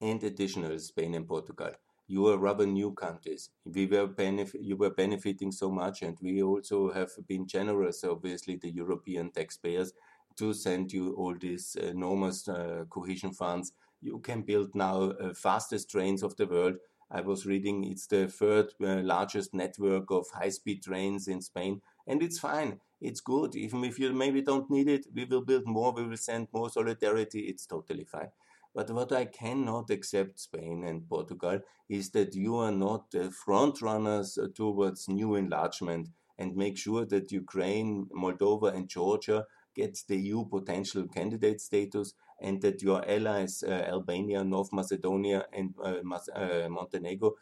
And 0.00 0.22
additional 0.22 0.78
Spain 0.78 1.14
and 1.14 1.26
Portugal. 1.26 1.72
You 2.08 2.26
are 2.26 2.38
rather 2.38 2.66
new 2.66 2.92
countries. 2.92 3.50
We 3.64 3.86
were 3.86 4.08
benef- 4.08 4.56
you 4.60 4.76
were 4.76 4.90
benefiting 4.90 5.52
so 5.52 5.70
much, 5.70 6.02
and 6.02 6.18
we 6.20 6.42
also 6.42 6.90
have 6.92 7.10
been 7.28 7.46
generous, 7.46 8.02
obviously, 8.04 8.56
the 8.56 8.70
European 8.70 9.30
taxpayers 9.30 9.92
to 10.36 10.52
send 10.54 10.92
you 10.92 11.14
all 11.14 11.34
these 11.38 11.76
enormous 11.76 12.48
uh, 12.48 12.84
cohesion 12.90 13.32
funds. 13.32 13.72
You 14.00 14.18
can 14.18 14.42
build 14.42 14.74
now 14.74 15.10
uh, 15.10 15.34
fastest 15.34 15.90
trains 15.90 16.22
of 16.22 16.36
the 16.36 16.46
world. 16.46 16.76
I 17.10 17.20
was 17.20 17.44
reading 17.46 17.84
it's 17.84 18.06
the 18.06 18.26
third 18.28 18.72
uh, 18.82 19.00
largest 19.02 19.52
network 19.52 20.10
of 20.10 20.26
high-speed 20.32 20.82
trains 20.82 21.28
in 21.28 21.42
Spain, 21.42 21.82
and 22.06 22.22
it's 22.22 22.38
fine. 22.38 22.80
It's 23.00 23.20
good. 23.20 23.54
Even 23.54 23.84
if 23.84 23.98
you 23.98 24.12
maybe 24.12 24.42
don't 24.42 24.70
need 24.70 24.88
it, 24.88 25.06
we 25.14 25.24
will 25.24 25.42
build 25.42 25.66
more. 25.66 25.92
We 25.92 26.06
will 26.06 26.16
send 26.16 26.48
more 26.52 26.70
solidarity. 26.70 27.40
It's 27.40 27.66
totally 27.66 28.04
fine. 28.04 28.30
But 28.74 28.90
what 28.90 29.12
I 29.12 29.26
cannot 29.26 29.90
accept, 29.90 30.40
Spain 30.40 30.84
and 30.84 31.06
Portugal, 31.06 31.60
is 31.90 32.10
that 32.10 32.34
you 32.34 32.56
are 32.56 32.72
not 32.72 33.14
front 33.32 33.82
runners 33.82 34.38
towards 34.54 35.08
new 35.08 35.34
enlargement 35.34 36.08
and 36.38 36.56
make 36.56 36.78
sure 36.78 37.04
that 37.04 37.30
Ukraine, 37.30 38.06
Moldova, 38.16 38.74
and 38.74 38.88
Georgia 38.88 39.44
gets 39.74 40.04
the 40.04 40.16
EU 40.16 40.44
potential 40.46 41.06
candidate 41.08 41.60
status 41.60 42.14
and 42.40 42.60
that 42.62 42.82
your 42.82 43.08
allies, 43.08 43.62
uh, 43.62 43.70
Albania, 43.70 44.42
North 44.44 44.72
Macedonia, 44.72 45.46
and 45.52 45.74
uh, 45.82 46.00
uh, 46.34 46.68
Montenegro, 46.68 47.34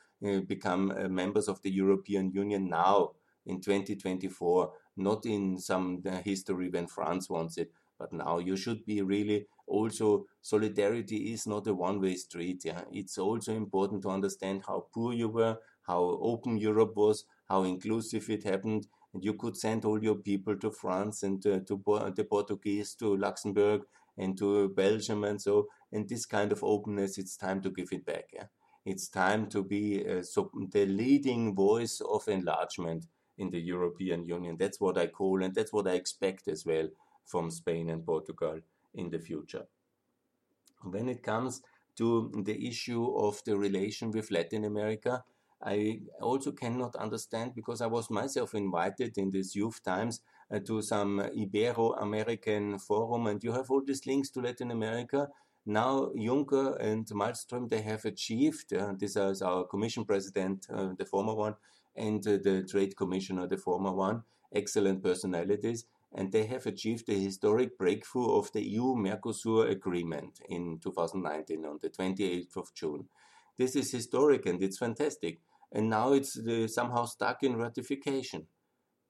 become 0.47 0.93
members 1.15 1.49
of 1.49 1.63
the 1.63 1.71
European 1.71 2.31
Union 2.31 2.69
now 2.69 3.13
in 3.47 3.61
2024, 3.61 4.71
not 4.99 5.25
in 5.25 5.59
some 5.59 6.03
history 6.25 6.69
when 6.69 6.87
France 6.87 7.31
wants 7.31 7.57
it, 7.57 7.73
but 7.99 8.13
now 8.13 8.39
you 8.39 8.57
should 8.57 8.85
be 8.85 9.01
really 9.01 9.47
also 9.67 10.27
solidarity 10.43 11.33
is 11.33 11.47
not 11.47 11.67
a 11.67 11.75
one-way 11.75 12.17
street. 12.17 12.65
Yeah, 12.65 12.83
it's 12.93 13.17
also 13.19 13.55
important 13.55 14.03
to 14.03 14.11
understand 14.11 14.63
how 14.67 14.87
poor 14.93 15.13
you 15.15 15.29
were, 15.29 15.59
how 15.83 16.03
open 16.21 16.59
Europe 16.59 16.97
was, 16.97 17.25
how 17.49 17.63
inclusive 17.63 18.29
it 18.29 18.45
happened, 18.45 18.87
and 19.13 19.25
you 19.25 19.35
could 19.35 19.57
send 19.57 19.85
all 19.85 20.03
your 20.03 20.17
people 20.17 20.57
to 20.57 20.71
France 20.71 21.23
and 21.23 21.45
uh, 21.47 21.61
to 21.67 21.81
the 22.15 22.27
Portuguese, 22.29 22.95
to 22.95 23.17
Luxembourg 23.17 23.83
and 24.17 24.37
to 24.39 24.69
Belgium 24.71 25.25
and 25.25 25.41
so. 25.41 25.67
And 25.93 26.09
this 26.09 26.27
kind 26.27 26.53
of 26.53 26.63
openness, 26.63 27.19
it's 27.19 27.37
time 27.37 27.61
to 27.63 27.71
give 27.71 27.89
it 27.93 28.05
back. 28.05 28.27
Yeah? 28.33 28.45
It's 28.85 29.09
time 29.09 29.49
to 29.49 29.63
be 29.63 30.07
uh, 30.09 30.23
so 30.23 30.51
the 30.71 30.87
leading 30.87 31.55
voice 31.55 32.01
of 32.01 32.29
enlargement 32.29 33.07
in 33.39 33.51
the 33.51 33.61
European 33.61 34.25
Union. 34.27 34.57
That's 34.59 34.81
what 34.81 34.99
I 34.99 35.07
call, 35.07 35.43
and 35.43 35.55
that's 35.55 35.73
what 35.73 35.89
I 35.89 35.93
expect 35.93 36.49
as 36.49 36.65
well 36.65 36.89
from 37.25 37.51
Spain 37.51 37.91
and 37.91 38.05
Portugal 38.05 38.61
in 38.95 39.11
the 39.11 39.19
future. 39.19 39.67
When 40.83 41.09
it 41.09 41.23
comes 41.23 41.63
to 41.97 42.31
the 42.45 42.67
issue 42.67 43.15
of 43.17 43.43
the 43.45 43.57
relation 43.57 44.11
with 44.11 44.31
Latin 44.31 44.65
America, 44.65 45.25
I 45.63 46.01
also 46.21 46.53
cannot 46.53 46.97
understand 46.97 47.55
because 47.55 47.83
I 47.83 47.87
was 47.87 48.09
myself 48.11 48.55
invited 48.55 49.19
in 49.19 49.31
these 49.31 49.55
youth 49.55 49.83
times 49.83 50.21
uh, 50.51 50.59
to 50.61 50.81
some 50.81 51.21
Ibero-American 51.21 52.79
forum, 52.79 53.27
and 53.27 53.43
you 53.45 53.53
have 53.53 53.71
all 53.71 53.83
these 53.85 54.07
links 54.07 54.31
to 54.31 54.41
Latin 54.41 54.71
America. 54.71 55.29
Now 55.67 56.11
Juncker 56.17 56.81
and 56.81 57.07
Malmström 57.07 57.69
they 57.69 57.83
have 57.83 58.07
achieved. 58.07 58.73
Uh, 58.73 58.95
this 58.99 59.17
is 59.17 59.43
our 59.43 59.65
Commission 59.65 60.07
President, 60.07 60.67
uh, 60.73 60.91
the 60.97 61.05
former 61.05 61.35
one, 61.35 61.57
and 61.95 62.27
uh, 62.27 62.39
the 62.43 62.67
Trade 62.69 62.97
Commissioner, 62.97 63.47
the 63.47 63.59
former 63.59 63.93
one. 63.93 64.23
Excellent 64.53 65.03
personalities, 65.03 65.85
and 66.13 66.33
they 66.33 66.47
have 66.47 66.67
achieved 66.67 67.09
a 67.09 67.13
historic 67.13 67.79
breakthrough 67.79 68.33
of 68.33 68.51
the 68.53 68.63
EU-Mercosur 68.63 69.71
agreement 69.71 70.41
in 70.49 70.81
2019 70.83 71.65
on 71.67 71.79
the 71.81 71.91
28th 71.91 72.57
of 72.57 72.75
June. 72.75 73.09
This 73.57 73.77
is 73.77 73.93
historic 73.93 74.47
and 74.47 74.63
it's 74.63 74.79
fantastic 74.79 75.39
and 75.73 75.89
now 75.91 76.13
it's 76.13 76.39
uh, 76.39 76.67
somehow 76.69 77.05
stuck 77.07 77.43
in 77.43 77.57
ratification. 77.57 78.47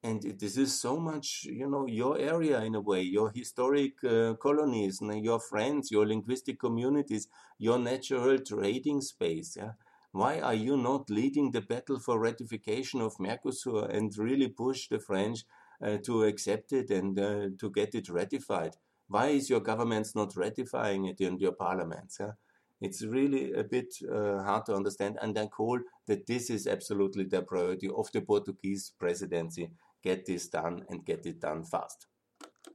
And 0.02 0.22
this 0.38 0.56
is 0.56 0.78
so 0.80 0.98
much, 0.98 1.44
you 1.44 1.68
know, 1.68 1.86
your 1.86 2.18
area 2.18 2.60
in 2.62 2.74
a 2.74 2.80
way, 2.80 3.02
your 3.02 3.30
historic 3.34 4.02
uh, 4.04 4.34
colonies, 4.34 5.00
your 5.02 5.40
friends, 5.40 5.90
your 5.90 6.06
linguistic 6.06 6.58
communities, 6.60 7.28
your 7.58 7.78
natural 7.78 8.38
trading 8.38 9.00
space. 9.02 9.56
Yeah, 9.56 9.72
Why 10.12 10.40
are 10.40 10.54
you 10.54 10.76
not 10.76 11.10
leading 11.10 11.50
the 11.50 11.60
battle 11.60 11.98
for 11.98 12.18
ratification 12.18 13.00
of 13.02 13.16
Mercosur 13.18 13.88
and 13.94 14.16
really 14.16 14.48
push 14.48 14.88
the 14.88 14.98
French 15.00 15.44
uh, 15.84 15.98
to 16.04 16.24
accept 16.24 16.72
it 16.72 16.90
and 16.90 17.18
uh, 17.18 17.48
to 17.58 17.70
get 17.70 17.94
it 17.94 18.08
ratified? 18.08 18.76
Why 19.08 19.28
is 19.28 19.50
your 19.50 19.60
government 19.60 20.08
not 20.14 20.36
ratifying 20.36 21.04
it 21.06 21.20
in 21.20 21.38
your 21.38 21.52
parliaments? 21.52 22.18
Huh? 22.18 22.32
It's 22.80 23.02
really 23.02 23.52
a 23.52 23.64
bit 23.64 23.94
uh, 24.10 24.42
hard 24.42 24.66
to 24.66 24.74
understand, 24.74 25.18
and 25.20 25.38
I 25.38 25.46
call 25.48 25.80
that 26.06 26.26
this 26.26 26.48
is 26.48 26.66
absolutely 26.66 27.24
the 27.24 27.42
priority 27.42 27.88
of 27.88 28.10
the 28.12 28.22
Portuguese 28.22 28.92
presidency. 28.98 29.70
Get 30.02 30.24
this 30.24 30.48
done 30.48 30.84
and 30.88 31.04
get 31.04 31.26
it 31.26 31.40
done 31.40 31.64
fast. 31.64 32.06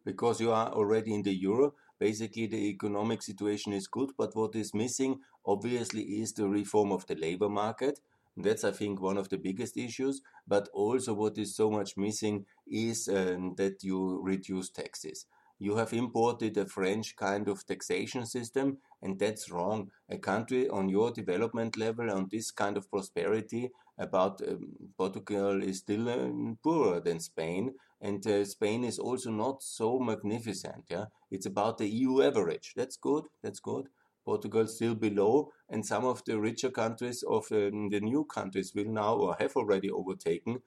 Because 0.04 0.40
you 0.40 0.52
are 0.52 0.72
already 0.72 1.14
in 1.14 1.24
the 1.24 1.34
euro, 1.34 1.74
basically 2.00 2.46
the 2.46 2.70
economic 2.70 3.24
situation 3.24 3.74
is 3.74 3.88
good, 3.88 4.12
but 4.18 4.36
what 4.36 4.56
is 4.56 4.74
missing 4.76 5.22
obviously 5.46 6.04
is 6.22 6.34
the 6.34 6.48
reform 6.48 6.92
of 6.92 7.08
the 7.08 7.16
labor 7.16 7.50
market. 7.50 8.00
That's, 8.38 8.64
I 8.64 8.72
think, 8.72 9.02
one 9.02 9.18
of 9.18 9.30
the 9.30 9.38
biggest 9.38 9.78
issues. 9.78 10.22
But 10.48 10.68
also, 10.74 11.14
what 11.14 11.38
is 11.38 11.56
so 11.56 11.72
much 11.72 11.96
missing 11.98 12.46
is 12.68 13.08
um, 13.08 13.56
that 13.56 13.84
you 13.84 14.22
reduce 14.22 14.70
taxes. 14.70 15.26
You 15.60 15.78
have 15.78 15.94
imported 15.94 16.58
a 16.58 16.66
French 16.66 17.16
kind 17.16 17.48
of 17.48 17.66
taxation 17.66 18.26
system, 18.26 18.78
and 19.02 19.18
that's 19.20 19.50
wrong. 19.50 19.92
A 20.10 20.18
country 20.18 20.68
on 20.70 20.90
your 20.90 21.12
development 21.12 21.78
level, 21.78 22.12
on 22.12 22.28
this 22.32 22.52
kind 22.52 22.78
of 22.78 22.90
prosperity, 22.90 23.72
about 23.98 24.42
um, 24.48 24.74
Portugal 24.98 25.64
is 25.64 25.80
still 25.80 26.10
um, 26.10 26.58
poorer 26.62 27.00
than 27.00 27.20
Spain, 27.20 27.74
and 28.02 28.26
uh, 28.28 28.44
Spain 28.46 28.84
is 28.84 29.00
also 29.00 29.32
not 29.32 29.64
so 29.64 30.00
magnificent. 30.00 30.86
Yeah, 30.90 31.06
it's 31.32 31.46
about 31.46 31.78
the 31.78 31.88
EU 31.88 32.22
average. 32.22 32.74
That's 32.76 32.98
good. 32.98 33.24
That's 33.42 33.60
good. 33.60 33.88
Portugal 34.26 34.68
still 34.68 34.96
below, 34.96 35.52
and 35.70 35.86
some 35.86 36.04
of 36.06 36.24
the 36.26 36.40
richer 36.40 36.72
countries 36.72 37.24
of 37.24 37.46
um, 37.52 37.90
the 37.90 38.02
new 38.02 38.26
countries 38.26 38.74
will 38.76 38.92
now 38.92 39.16
or 39.16 39.36
have 39.40 39.56
already 39.56 39.90
overtaken 39.90 40.62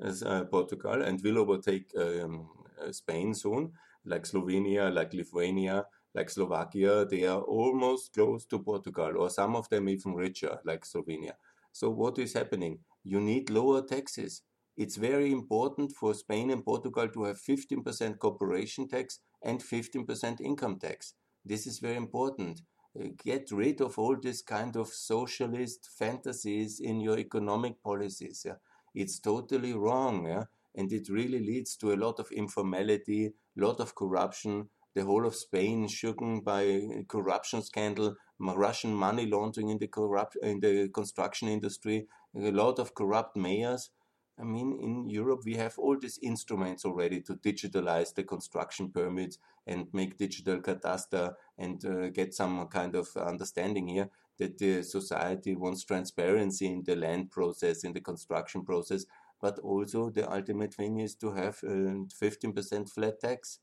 as, 0.00 0.22
uh, 0.22 0.44
Portugal 0.44 1.02
and 1.02 1.22
will 1.22 1.38
overtake 1.38 1.90
um, 1.96 2.48
uh, 2.80 2.92
Spain 2.92 3.34
soon, 3.34 3.72
like 4.06 4.24
Slovenia, 4.24 4.92
like 4.92 5.12
Lithuania, 5.12 5.84
like 6.14 6.30
Slovakia. 6.30 7.04
They 7.04 7.24
are 7.24 7.40
almost 7.42 8.12
close 8.14 8.46
to 8.46 8.58
Portugal, 8.58 9.18
or 9.18 9.30
some 9.30 9.56
of 9.56 9.68
them 9.68 9.88
even 9.88 10.14
richer, 10.14 10.58
like 10.64 10.84
Slovenia. 10.84 11.32
So 11.72 11.90
what 11.90 12.18
is 12.18 12.32
happening? 12.32 12.78
You 13.04 13.20
need 13.20 13.50
lower 13.50 13.82
taxes. 13.82 14.42
It's 14.76 14.96
very 14.96 15.32
important 15.32 15.92
for 15.92 16.14
Spain 16.14 16.50
and 16.50 16.64
Portugal 16.64 17.08
to 17.08 17.24
have 17.24 17.40
15% 17.40 18.18
corporation 18.18 18.88
tax 18.88 19.20
and 19.42 19.60
15% 19.60 20.40
income 20.40 20.78
tax. 20.78 21.14
This 21.44 21.66
is 21.66 21.78
very 21.78 21.96
important 21.96 22.60
uh, 22.98 23.08
get 23.24 23.50
rid 23.50 23.80
of 23.80 23.98
all 23.98 24.16
this 24.16 24.42
kind 24.42 24.76
of 24.76 24.88
socialist 24.88 25.88
fantasies 25.98 26.80
in 26.80 27.00
your 27.00 27.18
economic 27.18 27.82
policies. 27.82 28.42
Yeah? 28.44 28.54
It's 28.94 29.18
totally 29.18 29.74
wrong, 29.74 30.26
yeah? 30.26 30.44
And 30.76 30.92
it 30.92 31.08
really 31.08 31.40
leads 31.40 31.76
to 31.76 31.92
a 31.92 31.96
lot 31.96 32.20
of 32.20 32.30
informality, 32.30 33.26
a 33.26 33.64
lot 33.64 33.80
of 33.80 33.94
corruption. 33.94 34.68
The 34.94 35.04
whole 35.04 35.26
of 35.26 35.34
Spain 35.34 35.88
shaken 35.88 36.40
by 36.40 37.04
corruption 37.08 37.62
scandal, 37.62 38.16
Russian 38.38 38.94
money 38.94 39.26
laundering 39.26 39.70
in 39.70 39.78
the 39.78 39.88
corrupt 39.88 40.36
in 40.42 40.60
the 40.60 40.88
construction 40.88 41.48
industry, 41.48 42.06
a 42.34 42.50
lot 42.50 42.78
of 42.78 42.94
corrupt 42.94 43.36
mayors. 43.36 43.90
I 44.38 44.44
mean, 44.44 44.78
in 44.82 45.08
Europe, 45.08 45.42
we 45.46 45.54
have 45.54 45.78
all 45.78 45.98
these 45.98 46.18
instruments 46.22 46.84
already 46.84 47.22
to 47.22 47.36
digitalize 47.36 48.14
the 48.14 48.22
construction 48.22 48.90
permits 48.90 49.38
and 49.66 49.86
make 49.94 50.18
digital 50.18 50.60
cadastre 50.60 51.34
and 51.56 51.82
uh, 51.84 52.08
get 52.10 52.34
some 52.34 52.66
kind 52.68 52.94
of 52.94 53.08
understanding 53.16 53.88
here 53.88 54.10
that 54.38 54.58
the 54.58 54.82
society 54.82 55.54
wants 55.54 55.84
transparency 55.84 56.66
in 56.66 56.82
the 56.84 56.96
land 56.96 57.30
process, 57.30 57.84
in 57.84 57.94
the 57.94 58.00
construction 58.00 58.62
process, 58.62 59.06
but 59.40 59.58
also 59.60 60.10
the 60.10 60.30
ultimate 60.30 60.74
thing 60.74 60.98
is 60.98 61.14
to 61.16 61.32
have 61.32 61.58
uh, 61.64 62.06
15% 62.22 62.90
flat 62.90 63.20
tax. 63.20 63.60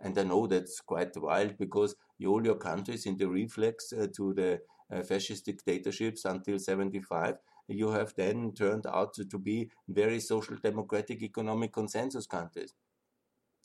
And 0.00 0.16
I 0.18 0.24
know 0.24 0.46
that's 0.46 0.80
quite 0.80 1.16
wild 1.16 1.56
because 1.58 1.94
all 2.26 2.44
your 2.44 2.56
countries 2.56 3.06
in 3.06 3.16
the 3.16 3.28
reflex 3.28 3.92
uh, 3.92 4.06
to 4.16 4.34
the 4.34 4.60
uh, 4.92 5.02
fascist 5.02 5.46
dictatorships 5.46 6.24
until 6.24 6.58
75 6.58 7.36
you 7.68 7.90
have 7.90 8.14
then 8.16 8.52
turned 8.52 8.86
out 8.86 9.14
to, 9.14 9.24
to 9.24 9.38
be 9.38 9.70
very 9.88 10.20
social 10.20 10.56
democratic 10.62 11.22
economic 11.22 11.72
consensus 11.72 12.26
countries. 12.26 12.74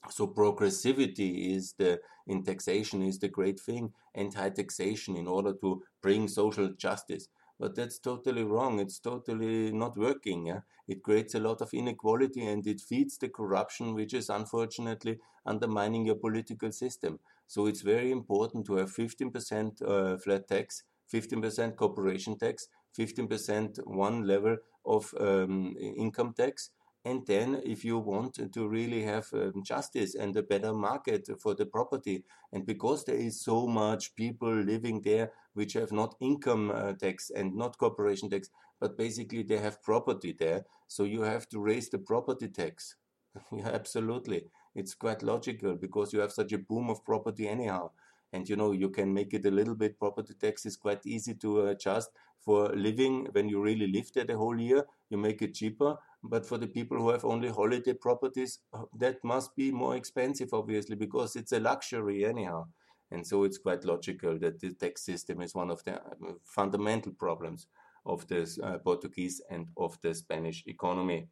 So 0.10 0.28
progressivity 0.28 1.56
is 1.56 1.74
the 1.78 2.00
in 2.28 2.44
taxation 2.44 3.04
is 3.04 3.20
the 3.20 3.28
great 3.28 3.60
thing, 3.60 3.94
anti-taxation 4.16 5.16
in 5.16 5.28
order 5.28 5.54
to 5.62 5.84
bring 6.02 6.28
social 6.28 6.70
justice. 6.74 7.28
But 7.62 7.76
that's 7.76 8.00
totally 8.00 8.44
wrong. 8.44 8.80
It's 8.80 8.98
totally 8.98 9.72
not 9.72 9.96
working. 9.96 10.48
Yeah? 10.48 10.62
It 10.88 11.04
creates 11.04 11.36
a 11.36 11.40
lot 11.40 11.62
of 11.62 11.72
inequality 11.76 12.44
and 12.44 12.66
it 12.66 12.82
feeds 12.82 13.20
the 13.20 13.30
corruption, 13.30 13.94
which 13.94 14.16
is 14.16 14.30
unfortunately 14.30 15.20
undermining 15.46 16.04
your 16.08 16.16
political 16.16 16.72
system. 16.72 17.20
So 17.46 17.68
it's 17.68 17.82
very 17.82 18.12
important 18.12 18.66
to 18.66 18.78
have 18.78 18.92
15% 18.92 19.80
uh, 19.84 20.18
flat 20.18 20.48
tax, 20.48 20.84
15% 21.14 21.76
corporation 21.76 22.36
tax, 22.36 22.68
15% 22.98 23.78
one 23.86 24.26
level 24.26 24.58
of 24.84 25.14
um, 25.20 25.76
income 25.80 26.34
tax. 26.36 26.72
And 27.04 27.26
then, 27.26 27.62
if 27.64 27.84
you 27.84 27.98
want 27.98 28.36
to 28.54 28.68
really 28.68 29.04
have 29.04 29.28
um, 29.34 29.64
justice 29.64 30.14
and 30.16 30.36
a 30.36 30.44
better 30.44 30.74
market 30.74 31.28
for 31.42 31.56
the 31.56 31.66
property, 31.66 32.24
and 32.52 32.66
because 32.66 33.04
there 33.06 33.16
is 33.16 33.42
so 33.42 33.66
much 33.68 34.16
people 34.16 34.54
living 34.54 35.02
there 35.02 35.32
which 35.54 35.74
have 35.74 35.92
not 35.92 36.16
income 36.20 36.72
uh, 36.72 36.94
tax 36.94 37.32
and 37.32 37.56
not 37.56 37.78
corporation 37.78 38.30
tax, 38.30 38.50
but 38.80 38.98
basically 38.98 39.42
they 39.44 39.58
have 39.58 39.82
property 39.84 40.36
there, 40.38 40.66
so 40.88 41.04
you 41.04 41.22
have 41.22 41.50
to 41.50 41.60
raise 41.60 41.90
the 41.90 41.98
property 41.98 42.48
tax. 42.48 42.96
yeah, 43.52 43.70
absolutely. 43.70 44.46
It's 44.76 44.94
quite 44.94 45.24
logical 45.24 45.76
because 45.76 46.14
you 46.14 46.20
have 46.20 46.32
such 46.32 46.52
a 46.54 46.58
boom 46.60 46.90
of 46.90 47.04
property 47.04 47.48
anyhow 47.48 47.92
and 48.34 48.48
you 48.48 48.56
know 48.56 48.72
you 48.72 48.90
can 48.90 49.14
make 49.14 49.34
it 49.34 49.46
a 49.46 49.52
little 49.52 49.76
bit 49.76 50.00
property 50.00 50.34
tax 50.34 50.66
is 50.66 50.78
quite 50.78 51.06
easy 51.06 51.34
to 51.34 51.68
adjust 51.68 52.10
for 52.40 52.70
living 52.70 53.28
when 53.34 53.48
you 53.48 53.62
really 53.62 53.88
live 53.88 54.12
there 54.14 54.26
the 54.26 54.38
whole 54.38 54.60
year 54.60 54.86
you 55.10 55.18
make 55.18 55.42
it 55.42 55.54
cheaper 55.54 55.96
but 56.24 56.46
for 56.46 56.58
the 56.58 56.68
people 56.68 56.98
who 56.98 57.10
have 57.10 57.26
only 57.26 57.50
holiday 57.50 57.94
properties 57.94 58.60
uh, 58.74 58.84
that 58.98 59.24
must 59.24 59.56
be 59.56 59.72
more 59.72 59.96
expensive 59.96 60.54
obviously 60.54 60.96
because 60.96 61.36
it's 61.36 61.52
a 61.52 61.60
luxury 61.60 62.26
anyhow 62.26 62.66
and 63.12 63.28
so 63.28 63.44
it's 63.44 63.58
quite 63.58 63.84
logical 63.84 64.40
that 64.40 64.60
the 64.60 64.74
tax 64.74 65.04
system 65.04 65.42
is 65.42 65.54
one 65.54 65.70
of 65.70 65.84
the 65.84 65.96
uh, 65.96 66.34
fundamental 66.44 67.12
problems 67.12 67.68
of 68.06 68.26
the 68.28 68.48
uh, 68.64 68.78
Portuguese 68.80 69.42
and 69.50 69.68
of 69.78 70.00
the 70.02 70.14
Spanish 70.16 70.64
economy. 70.66 71.28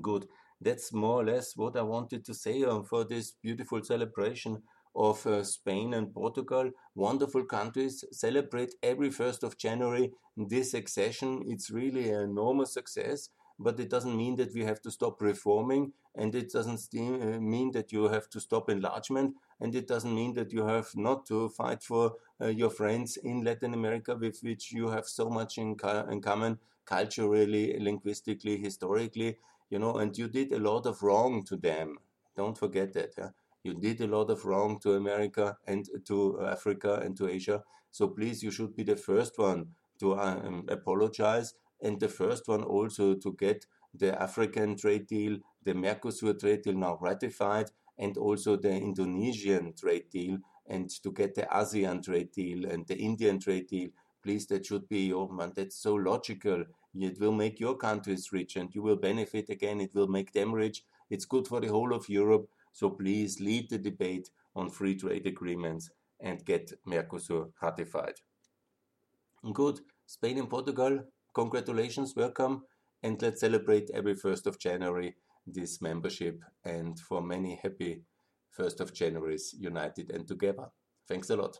Good. 0.00 0.26
That's 0.60 0.92
more 0.92 1.20
or 1.20 1.24
less 1.24 1.56
what 1.56 1.76
I 1.76 1.82
wanted 1.82 2.24
to 2.24 2.34
say 2.34 2.64
um, 2.64 2.84
for 2.84 3.04
this 3.04 3.32
beautiful 3.42 3.82
celebration 3.82 4.62
of 4.94 5.26
uh, 5.26 5.44
Spain 5.44 5.94
and 5.94 6.12
Portugal, 6.12 6.70
wonderful 6.94 7.44
countries, 7.44 8.04
celebrate 8.12 8.74
every 8.82 9.10
1st 9.10 9.42
of 9.42 9.58
January 9.58 10.12
this 10.36 10.74
accession. 10.74 11.42
It's 11.46 11.70
really 11.70 12.10
an 12.10 12.22
enormous 12.30 12.72
success, 12.74 13.28
but 13.58 13.78
it 13.78 13.90
doesn't 13.90 14.16
mean 14.16 14.36
that 14.36 14.54
we 14.54 14.64
have 14.64 14.80
to 14.82 14.90
stop 14.90 15.20
reforming, 15.20 15.92
and 16.14 16.34
it 16.34 16.50
doesn't 16.50 16.80
uh, 16.94 17.40
mean 17.40 17.70
that 17.72 17.92
you 17.92 18.08
have 18.08 18.28
to 18.30 18.40
stop 18.40 18.68
enlargement, 18.70 19.36
and 19.60 19.74
it 19.74 19.86
doesn't 19.86 20.14
mean 20.14 20.34
that 20.34 20.52
you 20.52 20.66
have 20.66 20.88
not 20.96 21.26
to 21.26 21.48
fight 21.50 21.82
for 21.82 22.14
uh, 22.40 22.46
your 22.46 22.70
friends 22.70 23.16
in 23.18 23.44
Latin 23.44 23.74
America 23.74 24.16
with 24.16 24.40
which 24.42 24.72
you 24.72 24.88
have 24.88 25.06
so 25.06 25.28
much 25.28 25.58
in, 25.58 25.76
in 26.10 26.20
common 26.20 26.58
culturally, 26.84 27.78
linguistically, 27.78 28.56
historically, 28.56 29.36
you 29.68 29.78
know, 29.78 29.98
and 29.98 30.16
you 30.18 30.26
did 30.26 30.52
a 30.52 30.58
lot 30.58 30.86
of 30.86 31.02
wrong 31.02 31.44
to 31.44 31.56
them. 31.56 31.98
Don't 32.36 32.58
forget 32.58 32.92
that. 32.94 33.12
Yeah? 33.16 33.28
You 33.62 33.74
did 33.74 34.00
a 34.00 34.06
lot 34.06 34.30
of 34.30 34.44
wrong 34.44 34.78
to 34.80 34.94
America 34.94 35.56
and 35.66 35.88
to 36.06 36.40
Africa 36.42 37.00
and 37.04 37.16
to 37.18 37.28
Asia. 37.28 37.62
So 37.90 38.08
please, 38.08 38.42
you 38.42 38.50
should 38.50 38.74
be 38.74 38.84
the 38.84 38.96
first 38.96 39.38
one 39.38 39.68
to 39.98 40.18
um, 40.18 40.64
apologize 40.68 41.54
and 41.82 41.98
the 42.00 42.08
first 42.08 42.48
one 42.48 42.62
also 42.62 43.14
to 43.14 43.32
get 43.38 43.66
the 43.94 44.20
African 44.20 44.76
trade 44.76 45.06
deal, 45.06 45.38
the 45.64 45.72
Mercosur 45.72 46.38
trade 46.38 46.62
deal 46.62 46.74
now 46.74 46.98
ratified, 47.00 47.70
and 47.98 48.16
also 48.16 48.56
the 48.56 48.70
Indonesian 48.70 49.74
trade 49.74 50.08
deal, 50.10 50.38
and 50.66 50.88
to 51.02 51.12
get 51.12 51.34
the 51.34 51.42
ASEAN 51.42 52.02
trade 52.02 52.30
deal 52.32 52.66
and 52.66 52.86
the 52.86 52.96
Indian 52.96 53.38
trade 53.38 53.66
deal. 53.66 53.90
Please, 54.22 54.46
that 54.46 54.66
should 54.66 54.88
be 54.88 55.06
your 55.06 55.30
man. 55.32 55.52
That's 55.56 55.76
so 55.76 55.94
logical. 55.94 56.64
It 56.94 57.20
will 57.20 57.32
make 57.32 57.58
your 57.58 57.76
countries 57.76 58.32
rich 58.32 58.56
and 58.56 58.74
you 58.74 58.82
will 58.82 58.96
benefit 58.96 59.48
again. 59.48 59.80
It 59.80 59.94
will 59.94 60.08
make 60.08 60.32
them 60.32 60.52
rich. 60.52 60.84
It's 61.08 61.24
good 61.24 61.48
for 61.48 61.60
the 61.60 61.68
whole 61.68 61.94
of 61.94 62.08
Europe. 62.08 62.48
So 62.72 62.90
please 62.90 63.40
lead 63.40 63.70
the 63.70 63.78
debate 63.78 64.30
on 64.54 64.70
free 64.70 64.96
trade 64.96 65.26
agreements 65.26 65.90
and 66.20 66.44
get 66.44 66.72
Mercosur 66.86 67.50
ratified. 67.62 68.14
Good. 69.52 69.80
Spain 70.06 70.38
and 70.38 70.50
Portugal, 70.50 71.04
congratulations, 71.34 72.14
welcome, 72.16 72.64
and 73.02 73.20
let's 73.22 73.40
celebrate 73.40 73.90
every 73.94 74.14
1st 74.14 74.46
of 74.46 74.58
January 74.58 75.14
this 75.46 75.80
membership 75.80 76.42
and 76.64 76.98
for 76.98 77.22
many 77.22 77.58
happy 77.62 78.02
1st 78.58 78.80
of 78.80 78.92
January's 78.92 79.54
united 79.58 80.10
and 80.10 80.26
together. 80.26 80.66
Thanks 81.08 81.30
a 81.30 81.36
lot. 81.36 81.58